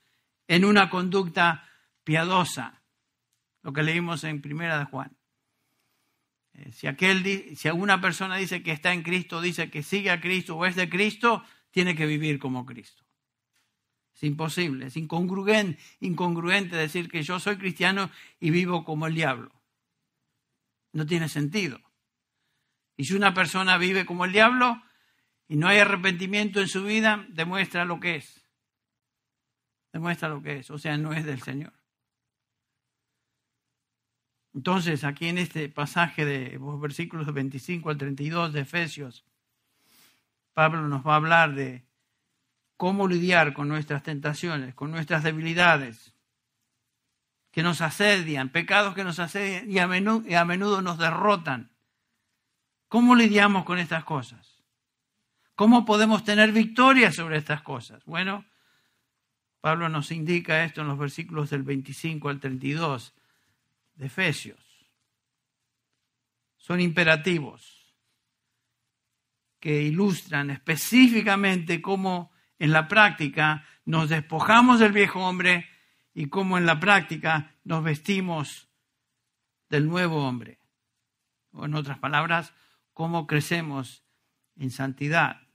en 0.47 0.65
una 0.65 0.89
conducta 0.89 1.69
piadosa, 2.05 2.81
lo 3.63 3.73
que 3.73 3.83
leímos 3.83 4.23
en 4.23 4.41
Primera 4.41 4.79
de 4.79 4.85
Juan. 4.85 5.17
Eh, 6.55 6.71
si, 6.73 6.87
aquel, 6.87 7.57
si 7.57 7.69
alguna 7.69 8.01
persona 8.01 8.37
dice 8.37 8.63
que 8.63 8.71
está 8.71 8.93
en 8.93 9.03
Cristo, 9.03 9.41
dice 9.41 9.69
que 9.69 9.83
sigue 9.83 10.11
a 10.11 10.21
Cristo 10.21 10.57
o 10.57 10.65
es 10.65 10.77
de 10.77 10.89
Cristo, 10.89 11.43
tiene 11.73 11.97
que 11.97 12.07
vivir 12.07 12.39
como 12.39 12.65
Cristo. 12.65 13.05
Es 14.15 14.23
imposible, 14.23 14.87
es 14.87 14.97
incongruente, 14.97 15.83
incongruente 15.99 16.77
decir 16.77 17.09
que 17.09 17.23
yo 17.25 17.41
soy 17.41 17.57
cristiano 17.59 18.11
y 18.39 18.51
vivo 18.51 18.85
como 18.85 19.09
el 19.09 19.15
diablo. 19.15 19.53
No 20.93 21.05
tiene 21.05 21.29
sentido. 21.29 21.81
Y 22.97 23.05
si 23.05 23.15
una 23.15 23.35
persona 23.35 23.77
vive 23.77 24.07
como 24.07 24.25
el 24.25 24.33
diablo 24.33 24.83
y 25.49 25.57
no 25.57 25.67
hay 25.67 25.79
arrepentimiento 25.79 26.61
en 26.61 26.69
su 26.69 26.85
vida, 26.85 27.27
demuestra 27.31 27.85
lo 27.87 27.99
que 27.99 28.17
es. 28.17 28.47
Demuestra 29.93 30.29
lo 30.29 30.43
que 30.43 30.59
es, 30.59 30.71
o 30.71 30.79
sea, 30.79 30.99
no 30.99 31.15
es 31.15 31.25
del 31.25 31.41
Señor. 31.41 31.73
Entonces, 34.55 35.05
aquí 35.05 35.29
en 35.29 35.39
este 35.39 35.69
pasaje 35.69 36.25
de 36.25 36.59
los 36.59 36.81
versículos 36.81 37.33
25 37.33 37.91
al 37.91 37.97
32 37.97 38.53
de 38.53 38.61
Efesios, 38.61 39.25
Pablo 40.53 40.87
nos 40.89 41.07
va 41.07 41.15
a 41.15 41.17
hablar 41.17 41.55
de 41.55 41.85
cómo 42.77 43.09
lidiar 43.09 43.55
con 43.55 43.69
nuestras 43.69 44.03
tentaciones, 44.03 44.75
con 44.75 44.91
nuestras 44.91 45.23
debilidades, 45.23 46.15
que 47.51 47.63
nos 47.63 47.81
asedian, 47.81 48.51
pecados 48.51 48.95
que 48.95 49.05
nos 49.05 49.19
asedian 49.19 49.71
y 49.71 49.79
a 49.79 49.87
menudo, 49.87 50.29
y 50.29 50.35
a 50.35 50.45
menudo 50.45 50.83
nos 50.83 50.99
derrotan. 50.99 51.71
¿Cómo 52.89 53.15
lidiamos 53.15 53.65
con 53.65 53.79
estas 53.79 54.05
cosas? 54.05 54.58
¿Cómo 55.59 55.85
podemos 55.85 56.23
tener 56.23 56.53
victoria 56.53 57.11
sobre 57.11 57.37
estas 57.37 57.63
cosas? 57.63 58.05
Bueno, 58.05 58.45
Pablo 59.61 59.89
nos 59.89 60.13
indica 60.13 60.63
esto 60.63 60.83
en 60.83 60.87
los 60.87 60.97
versículos 60.97 61.51
del 61.51 61.65
25 61.65 62.29
al 62.29 62.39
32 62.39 63.13
de 63.97 64.07
Efesios. 64.07 64.61
Son 66.59 66.81
imperativos 66.81 67.93
que 69.59 69.83
ilustran 69.83 70.51
específicamente 70.51 71.83
cómo 71.83 72.31
en 72.61 72.71
la 72.71 72.87
práctica 72.87 73.67
nos 73.85 74.11
despojamos 74.11 74.79
del 74.79 74.93
viejo 74.93 75.27
hombre 75.27 75.69
y 76.15 76.29
cómo 76.29 76.57
en 76.57 76.67
la 76.67 76.79
práctica 76.79 77.57
nos 77.65 77.83
vestimos 77.83 78.69
del 79.69 79.89
nuevo 79.89 80.25
hombre. 80.25 80.61
O 81.51 81.65
en 81.65 81.75
otras 81.75 81.99
palabras, 81.99 82.55
cómo 82.93 83.27
crecemos 83.27 84.05
en 84.55 84.71
santidad. 84.71 85.48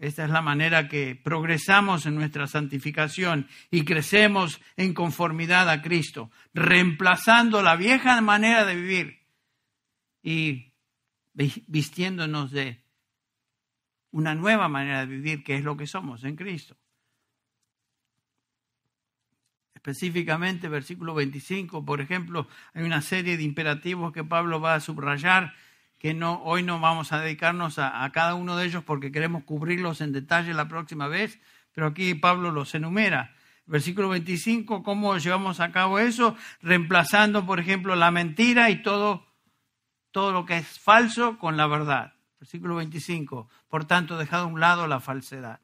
Esta 0.00 0.24
es 0.24 0.30
la 0.30 0.40
manera 0.40 0.88
que 0.88 1.14
progresamos 1.14 2.06
en 2.06 2.14
nuestra 2.14 2.46
santificación 2.46 3.46
y 3.70 3.84
crecemos 3.84 4.58
en 4.78 4.94
conformidad 4.94 5.68
a 5.68 5.82
Cristo, 5.82 6.30
reemplazando 6.54 7.62
la 7.62 7.76
vieja 7.76 8.18
manera 8.22 8.64
de 8.64 8.74
vivir 8.76 9.20
y 10.22 10.72
vistiéndonos 11.34 12.50
de 12.50 12.82
una 14.10 14.34
nueva 14.34 14.70
manera 14.70 15.00
de 15.00 15.06
vivir, 15.06 15.44
que 15.44 15.56
es 15.56 15.64
lo 15.64 15.76
que 15.76 15.86
somos 15.86 16.24
en 16.24 16.34
Cristo. 16.34 16.78
Específicamente, 19.74 20.68
versículo 20.68 21.12
25, 21.12 21.84
por 21.84 22.00
ejemplo, 22.00 22.48
hay 22.72 22.84
una 22.84 23.02
serie 23.02 23.36
de 23.36 23.42
imperativos 23.42 24.14
que 24.14 24.24
Pablo 24.24 24.62
va 24.62 24.76
a 24.76 24.80
subrayar 24.80 25.52
que 26.00 26.14
no, 26.14 26.42
hoy 26.44 26.62
no 26.62 26.80
vamos 26.80 27.12
a 27.12 27.20
dedicarnos 27.20 27.78
a, 27.78 28.10
cada 28.10 28.34
uno 28.34 28.56
de 28.56 28.64
ellos 28.64 28.82
porque 28.82 29.12
queremos 29.12 29.44
cubrirlos 29.44 30.00
en 30.00 30.12
detalle 30.12 30.54
la 30.54 30.66
próxima 30.66 31.08
vez, 31.08 31.38
pero 31.72 31.88
aquí 31.88 32.14
Pablo 32.14 32.50
los 32.50 32.74
enumera. 32.74 33.34
Versículo 33.66 34.08
25, 34.08 34.82
¿cómo 34.82 35.18
llevamos 35.18 35.60
a 35.60 35.70
cabo 35.72 35.98
eso? 35.98 36.36
Reemplazando, 36.62 37.44
por 37.44 37.60
ejemplo, 37.60 37.94
la 37.96 38.10
mentira 38.10 38.70
y 38.70 38.82
todo, 38.82 39.26
todo 40.10 40.32
lo 40.32 40.46
que 40.46 40.56
es 40.56 40.80
falso 40.80 41.38
con 41.38 41.58
la 41.58 41.66
verdad. 41.66 42.14
Versículo 42.40 42.76
25, 42.76 43.50
por 43.68 43.84
tanto, 43.84 44.16
dejad 44.16 44.40
a 44.40 44.46
un 44.46 44.58
lado 44.58 44.86
la 44.86 45.00
falsedad. 45.00 45.60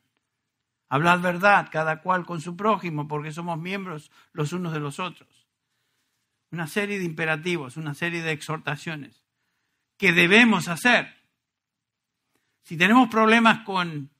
Hablad 0.91 1.21
verdad, 1.21 1.71
cada 1.73 2.03
cual 2.03 2.27
con 2.27 2.43
su 2.43 2.59
prójimo, 2.59 3.09
porque 3.09 3.33
somos 3.33 3.59
miembros 3.59 4.11
los 4.33 4.53
unos 4.53 4.75
de 4.75 4.81
los 4.81 5.01
otros. 5.01 5.49
Una 6.51 6.67
serie 6.67 6.99
de 6.99 7.07
imperativos, 7.07 7.79
una 7.79 7.95
serie 7.95 8.23
de 8.23 8.33
exhortaciones 8.33 9.26
que 9.97 10.13
debemos 10.13 10.69
hacer. 10.69 11.15
Si 12.63 12.77
tenemos 12.77 13.09
problemas 13.09 13.65
con 13.65 14.11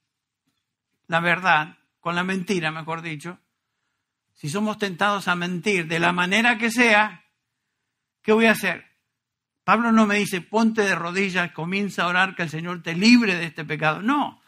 la 1.09 1.21
verdad, 1.21 1.79
con 2.01 2.15
la 2.15 2.25
mentira, 2.25 2.71
mejor 2.71 3.03
dicho, 3.03 3.39
si 4.35 4.49
somos 4.49 4.79
tentados 4.79 5.29
a 5.29 5.35
mentir 5.35 5.87
de 5.89 5.99
la 5.99 6.13
manera 6.13 6.59
que 6.59 6.71
sea, 6.71 7.25
¿qué 8.23 8.33
voy 8.33 8.47
a 8.47 8.53
hacer? 8.53 8.85
Pablo 9.65 9.91
no 9.91 10.07
me 10.07 10.17
dice, 10.17 10.41
ponte 10.41 10.83
de 10.83 10.95
rodillas, 10.95 11.53
comienza 11.53 12.05
a 12.05 12.07
orar 12.07 12.37
que 12.37 12.43
el 12.43 12.51
Señor 12.51 12.83
te 12.83 12.95
libre 12.95 13.35
de 13.35 13.47
este 13.47 13.65
pecado. 13.65 14.01
No. 14.01 14.41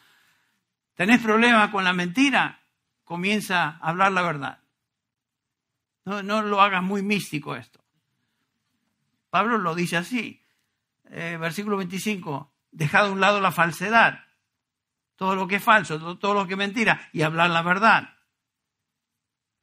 ¿Tenés 0.94 1.20
problemas 1.20 1.70
con 1.70 1.84
la 1.84 1.92
mentira? 1.92 2.60
Comienza 3.04 3.64
a 3.64 3.88
hablar 3.88 4.12
la 4.12 4.22
verdad. 4.22 4.58
No, 6.04 6.22
no 6.22 6.42
lo 6.42 6.60
hagas 6.60 6.82
muy 6.82 7.02
místico 7.02 7.56
esto. 7.56 7.80
Pablo 9.30 9.58
lo 9.58 9.74
dice 9.74 9.96
así. 9.96 10.40
Eh, 11.10 11.38
versículo 11.40 11.76
25, 11.78 12.52
dejad 12.70 13.06
a 13.06 13.10
un 13.10 13.20
lado 13.20 13.40
la 13.40 13.52
falsedad, 13.52 14.24
todo 15.16 15.34
lo 15.34 15.48
que 15.48 15.56
es 15.56 15.62
falso, 15.62 16.16
todo, 16.18 16.34
lo 16.34 16.46
que 16.46 16.52
es 16.52 16.58
mentira, 16.58 17.08
y 17.12 17.22
hablar 17.22 17.50
la 17.50 17.62
verdad. 17.62 18.16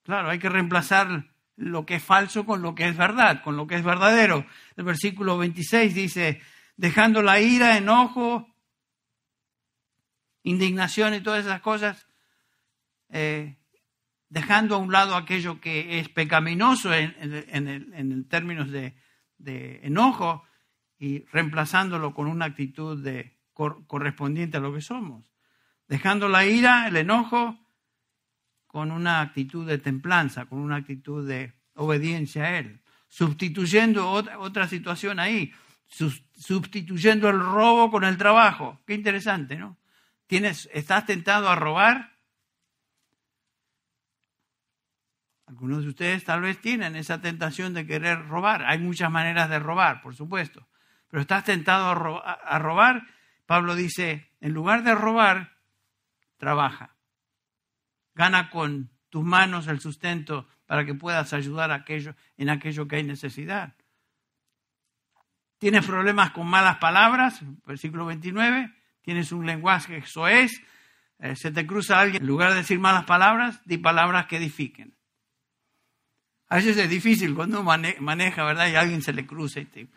Claro, 0.03 0.29
hay 0.29 0.39
que 0.39 0.49
reemplazar 0.49 1.25
lo 1.55 1.85
que 1.85 1.95
es 1.95 2.03
falso 2.03 2.45
con 2.45 2.61
lo 2.61 2.73
que 2.75 2.87
es 2.87 2.97
verdad, 2.97 3.41
con 3.43 3.57
lo 3.57 3.67
que 3.67 3.75
es 3.75 3.83
verdadero. 3.83 4.45
El 4.75 4.85
versículo 4.85 5.37
26 5.37 5.93
dice, 5.93 6.41
dejando 6.77 7.21
la 7.21 7.39
ira, 7.39 7.77
enojo, 7.77 8.55
indignación 10.43 11.13
y 11.13 11.21
todas 11.21 11.45
esas 11.45 11.61
cosas, 11.61 12.07
eh, 13.09 13.57
dejando 14.29 14.75
a 14.75 14.79
un 14.79 14.91
lado 14.91 15.15
aquello 15.15 15.61
que 15.61 15.99
es 15.99 16.09
pecaminoso 16.09 16.93
en, 16.93 18.27
términos 18.27 18.71
de, 18.71 18.95
de, 19.37 19.79
enojo 19.83 20.43
y 20.97 21.25
reemplazándolo 21.25 22.13
con 22.13 22.27
una 22.27 22.45
actitud 22.45 23.01
de, 23.03 23.37
correspondiente 23.53 24.57
a 24.57 24.61
lo 24.61 24.73
que 24.73 24.81
somos. 24.81 25.31
Dejando 25.87 26.29
la 26.29 26.45
ira, 26.45 26.87
el 26.87 26.97
enojo, 26.97 27.59
con 28.67 28.91
una 28.91 29.21
actitud 29.21 29.67
de 29.67 29.77
templanza, 29.77 30.45
con 30.45 30.59
una 30.59 30.77
actitud 30.77 31.27
de 31.27 31.53
obediencia 31.75 32.43
a 32.43 32.59
Él. 32.59 32.81
Sustituyendo 33.07 34.09
otra, 34.09 34.39
otra 34.39 34.67
situación 34.67 35.19
ahí, 35.19 35.53
sustituyendo 35.87 37.29
el 37.29 37.39
robo 37.39 37.91
con 37.91 38.03
el 38.03 38.17
trabajo. 38.17 38.81
Qué 38.85 38.93
interesante, 38.93 39.57
¿no? 39.57 39.77
¿Tienes, 40.27 40.69
¿Estás 40.73 41.05
tentado 41.05 41.49
a 41.49 41.55
robar? 41.55 42.15
Algunos 45.45 45.83
de 45.83 45.89
ustedes 45.89 46.23
tal 46.23 46.41
vez 46.41 46.59
tienen 46.59 46.95
esa 46.95 47.21
tentación 47.21 47.75
de 47.75 47.85
querer 47.85 48.27
robar. 48.27 48.63
Hay 48.65 48.79
muchas 48.79 49.11
maneras 49.11 49.49
de 49.49 49.59
robar, 49.59 50.01
por 50.01 50.15
supuesto 50.15 50.67
pero 51.15 51.21
estás 51.21 51.45
tentado 51.45 51.91
a 52.25 52.59
robar, 52.59 53.07
Pablo 53.45 53.73
dice, 53.73 54.29
en 54.41 54.51
lugar 54.51 54.83
de 54.83 54.93
robar, 54.93 55.53
trabaja. 56.35 56.97
Gana 58.13 58.49
con 58.49 58.91
tus 59.09 59.23
manos 59.23 59.67
el 59.67 59.79
sustento 59.79 60.45
para 60.65 60.85
que 60.85 60.93
puedas 60.93 61.31
ayudar 61.31 61.71
a 61.71 61.75
aquello, 61.75 62.15
en 62.35 62.49
aquello 62.49 62.85
que 62.89 62.97
hay 62.97 63.03
necesidad. 63.03 63.75
¿Tienes 65.57 65.85
problemas 65.85 66.31
con 66.31 66.47
malas 66.47 66.79
palabras? 66.79 67.39
Versículo 67.65 68.05
29. 68.07 68.75
¿Tienes 69.01 69.31
un 69.31 69.45
lenguaje 69.45 70.03
soez? 70.05 70.51
Eh, 71.19 71.37
¿Se 71.37 71.49
te 71.49 71.65
cruza 71.65 71.97
alguien? 71.97 72.23
En 72.23 72.27
lugar 72.27 72.49
de 72.49 72.57
decir 72.57 72.77
malas 72.77 73.05
palabras, 73.05 73.61
di 73.63 73.77
palabras 73.77 74.25
que 74.25 74.35
edifiquen. 74.35 74.97
A 76.49 76.57
veces 76.57 76.75
es 76.75 76.89
difícil 76.89 77.33
cuando 77.33 77.61
uno 77.61 77.71
maneja, 78.01 78.43
¿verdad? 78.43 78.67
Y 78.67 78.75
alguien 78.75 79.01
se 79.01 79.13
le 79.13 79.25
cruza 79.25 79.61
y 79.61 79.65
te, 79.65 79.87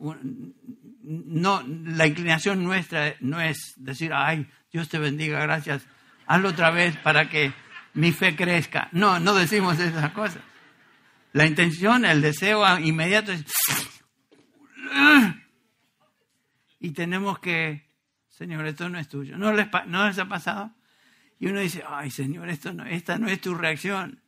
no, 0.00 1.62
la 1.62 2.06
inclinación 2.06 2.64
nuestra 2.64 3.14
no 3.20 3.40
es 3.40 3.74
decir, 3.76 4.12
ay, 4.14 4.48
Dios 4.72 4.88
te 4.88 4.98
bendiga, 4.98 5.40
gracias, 5.40 5.86
hazlo 6.26 6.50
otra 6.50 6.70
vez 6.70 6.96
para 6.96 7.28
que 7.28 7.52
mi 7.94 8.12
fe 8.12 8.36
crezca. 8.36 8.88
No, 8.92 9.18
no 9.20 9.34
decimos 9.34 9.78
esas 9.78 10.12
cosas. 10.12 10.42
La 11.32 11.46
intención, 11.46 12.04
el 12.04 12.20
deseo 12.20 12.78
inmediato 12.78 13.32
es... 13.32 13.44
Y 16.80 16.92
tenemos 16.92 17.38
que, 17.38 17.86
Señor, 18.28 18.66
esto 18.66 18.88
no 18.88 18.98
es 18.98 19.08
tuyo. 19.08 19.36
¿No 19.36 19.52
les, 19.52 19.68
no 19.86 20.06
les 20.06 20.18
ha 20.18 20.26
pasado? 20.26 20.72
Y 21.38 21.46
uno 21.46 21.60
dice, 21.60 21.84
ay, 21.86 22.10
Señor, 22.10 22.48
esto 22.48 22.72
no, 22.72 22.86
esta 22.86 23.18
no 23.18 23.28
es 23.28 23.40
tu 23.40 23.54
reacción. 23.54 24.22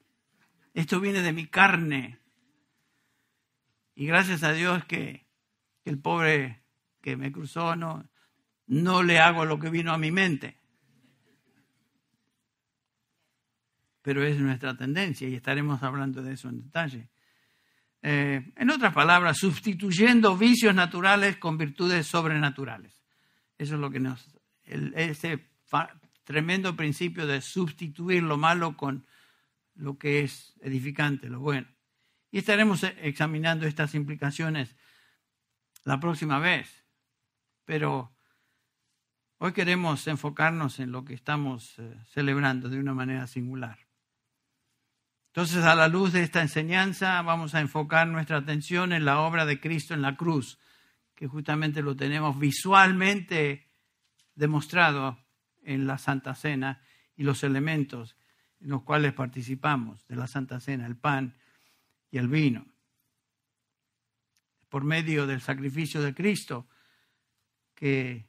Esto 0.75 1.01
viene 1.01 1.23
de 1.23 1.33
mi 1.33 1.47
carne. 1.47 2.19
Y 3.95 4.07
gracias 4.07 4.43
a 4.43 4.53
Dios 4.53 4.85
que 4.85 5.22
que 5.83 5.91
el 5.91 5.99
pobre 5.99 6.63
que 7.01 7.17
me 7.17 7.33
cruzó 7.33 7.77
no, 7.77 8.09
no 8.67 9.03
le 9.03 9.19
hago 9.19 9.45
lo 9.45 9.59
que 9.59 9.71
vino 9.71 9.93
a 9.93 9.99
mi 9.99 10.11
mente. 10.11 10.57
Pero 14.01 14.25
es 14.25 14.39
nuestra 14.39 14.77
tendencia 14.77 15.29
y 15.29 15.35
estaremos 15.35 15.83
hablando 15.83 16.23
de 16.23 16.35
eso 16.35 16.49
en 16.49 16.63
detalle. 16.63 17.09
Eh, 18.03 18.53
en 18.57 18.71
otras 18.71 18.93
palabras, 18.93 19.39
sustituyendo 19.39 20.37
vicios 20.37 20.75
naturales 20.75 21.37
con 21.37 21.57
virtudes 21.57 22.07
sobrenaturales. 22.07 23.05
Eso 23.57 23.75
es 23.75 23.81
lo 23.81 23.91
que 23.91 24.01
nos. 24.01 24.29
ese 24.65 25.49
tremendo 26.25 26.75
principio 26.77 27.27
de 27.27 27.41
sustituir 27.41 28.23
lo 28.23 28.37
malo 28.37 28.77
con 28.77 29.07
lo 29.75 29.99
que 29.99 30.21
es 30.21 30.55
edificante, 30.61 31.29
lo 31.29 31.41
bueno. 31.41 31.69
Y 32.31 32.39
estaremos 32.39 32.83
examinando 32.83 33.67
estas 33.67 33.95
implicaciones 33.95 34.75
la 35.85 36.01
próxima 36.01 36.39
vez. 36.39 36.85
Pero 37.65 38.13
hoy 39.39 39.53
queremos 39.53 40.07
enfocarnos 40.07 40.81
en 40.81 40.93
lo 40.93 41.05
que 41.05 41.15
estamos 41.15 41.79
eh, 41.79 41.97
celebrando 42.07 42.69
de 42.69 42.79
una 42.79 42.95
manera 42.95 43.27
singular. 43.27 43.79
Entonces, 45.29 45.65
a 45.65 45.75
la 45.75 45.89
luz 45.89 46.13
de 46.13 46.23
esta 46.23 46.43
enseñanza, 46.43 47.23
vamos 47.23 47.55
a 47.55 47.61
enfocar 47.61 48.07
nuestra 48.07 48.37
atención 48.37 48.93
en 48.93 49.07
la 49.07 49.21
obra 49.21 49.47
de 49.47 49.61
Cristo 49.61 49.95
en 49.95 50.03
la 50.03 50.17
cruz, 50.17 50.59
que 51.15 51.27
justamente 51.27 51.81
lo 51.81 51.97
tenemos 51.97 52.39
visualmente 52.39 53.67
demostrado 54.35 55.19
en 55.63 55.87
la 55.87 55.97
Santa 55.97 56.35
Cena 56.35 56.83
y 57.17 57.23
los 57.23 57.45
elementos 57.45 58.17
en 58.61 58.69
los 58.69 58.83
cuales 58.83 59.13
participamos 59.13 60.07
de 60.07 60.17
la 60.17 60.27
Santa 60.27 60.61
Cena, 60.61 60.87
el 60.87 60.97
pan 60.97 61.37
y 62.11 62.19
el 62.19 62.29
vino. 62.29 62.72
Por 64.73 64.85
medio 64.85 65.27
del 65.27 65.43
sacrificio 65.43 66.01
de 66.01 66.15
Cristo 66.15 66.67
que, 67.75 68.25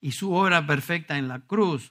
y 0.00 0.12
su 0.12 0.32
obra 0.32 0.64
perfecta 0.64 1.18
en 1.18 1.26
la 1.26 1.40
cruz, 1.40 1.90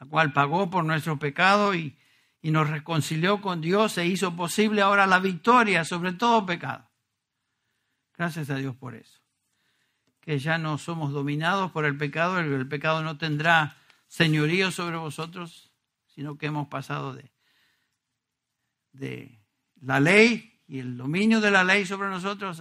la 0.00 0.06
cual 0.06 0.32
pagó 0.32 0.68
por 0.68 0.84
nuestro 0.84 1.16
pecado 1.16 1.72
y, 1.72 1.96
y 2.42 2.50
nos 2.50 2.68
reconcilió 2.68 3.40
con 3.40 3.60
Dios 3.60 3.98
e 3.98 4.06
hizo 4.06 4.34
posible 4.34 4.82
ahora 4.82 5.06
la 5.06 5.20
victoria 5.20 5.84
sobre 5.84 6.12
todo 6.12 6.44
pecado. 6.44 6.90
Gracias 8.18 8.50
a 8.50 8.56
Dios 8.56 8.74
por 8.74 8.96
eso. 8.96 9.20
Que 10.20 10.40
ya 10.40 10.58
no 10.58 10.76
somos 10.76 11.12
dominados 11.12 11.70
por 11.70 11.84
el 11.84 11.96
pecado, 11.96 12.40
el, 12.40 12.66
pecado 12.66 13.00
no 13.04 13.16
tendrá 13.16 13.76
señorío 14.08 14.72
sobre 14.72 14.96
vosotros, 14.96 15.70
sino 16.08 16.36
que 16.36 16.46
hemos 16.46 16.66
pasado 16.66 17.14
de, 17.14 17.30
de 18.90 19.40
la 19.80 20.00
ley 20.00 20.60
y 20.66 20.80
el 20.80 20.96
dominio 20.96 21.40
de 21.40 21.52
la 21.52 21.62
ley 21.62 21.86
sobre 21.86 22.08
nosotros 22.08 22.60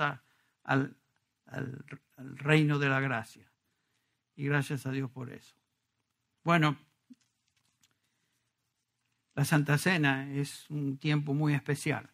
al, 0.64 0.98
al 1.46 1.86
reino 2.38 2.80
de 2.80 2.90
la 2.90 3.00
gracia. 3.00 3.52
Y 4.36 4.46
gracias 4.46 4.86
a 4.86 4.92
Dios 4.92 5.10
por 5.12 5.32
eso. 5.32 5.56
Bueno, 6.44 6.78
la 9.36 9.46
Santa 9.46 9.78
Cena 9.78 10.32
es 10.34 10.70
un 10.70 10.98
tiempo 10.98 11.34
muy 11.34 11.54
especial. 11.54 12.10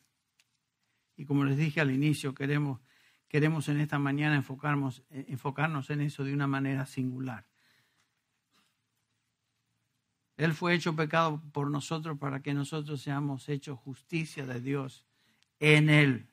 Y 1.17 1.25
como 1.25 1.43
les 1.45 1.57
dije 1.57 1.81
al 1.81 1.91
inicio, 1.91 2.35
queremos, 2.35 2.81
queremos 3.27 3.69
en 3.69 3.79
esta 3.79 3.99
mañana 3.99 4.35
enfocarnos, 4.35 5.03
enfocarnos 5.09 5.89
en 5.89 6.01
eso 6.01 6.23
de 6.23 6.33
una 6.33 6.47
manera 6.47 6.85
singular. 6.85 7.45
Él 10.37 10.53
fue 10.53 10.73
hecho 10.73 10.95
pecado 10.95 11.41
por 11.53 11.71
nosotros 11.71 12.17
para 12.19 12.41
que 12.41 12.53
nosotros 12.53 13.01
seamos 13.01 13.47
hechos 13.47 13.79
justicia 13.79 14.45
de 14.45 14.59
Dios 14.59 15.05
en 15.59 15.89
Él. 15.89 16.27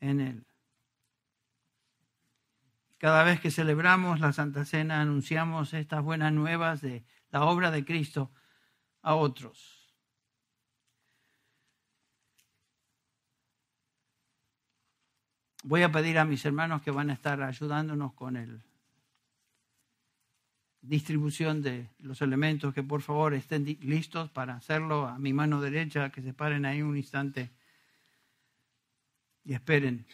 En 0.00 0.20
Él. 0.20 0.46
Cada 3.00 3.24
vez 3.24 3.40
que 3.40 3.50
celebramos 3.50 4.20
la 4.20 4.34
Santa 4.34 4.66
Cena 4.66 5.00
anunciamos 5.00 5.72
estas 5.72 6.02
buenas 6.02 6.34
nuevas 6.34 6.82
de 6.82 7.02
la 7.30 7.44
obra 7.46 7.70
de 7.70 7.82
Cristo 7.82 8.30
a 9.00 9.14
otros. 9.14 9.96
Voy 15.62 15.82
a 15.82 15.90
pedir 15.90 16.18
a 16.18 16.26
mis 16.26 16.44
hermanos 16.44 16.82
que 16.82 16.90
van 16.90 17.08
a 17.08 17.14
estar 17.14 17.42
ayudándonos 17.42 18.12
con 18.12 18.36
el 18.36 18.62
distribución 20.82 21.62
de 21.62 21.88
los 22.00 22.20
elementos, 22.20 22.74
que 22.74 22.82
por 22.82 23.00
favor 23.00 23.32
estén 23.32 23.64
listos 23.80 24.28
para 24.30 24.56
hacerlo 24.56 25.06
a 25.06 25.18
mi 25.18 25.32
mano 25.32 25.62
derecha, 25.62 26.10
que 26.10 26.20
se 26.20 26.34
paren 26.34 26.66
ahí 26.66 26.82
un 26.82 26.98
instante 26.98 27.50
y 29.42 29.54
esperen. 29.54 30.06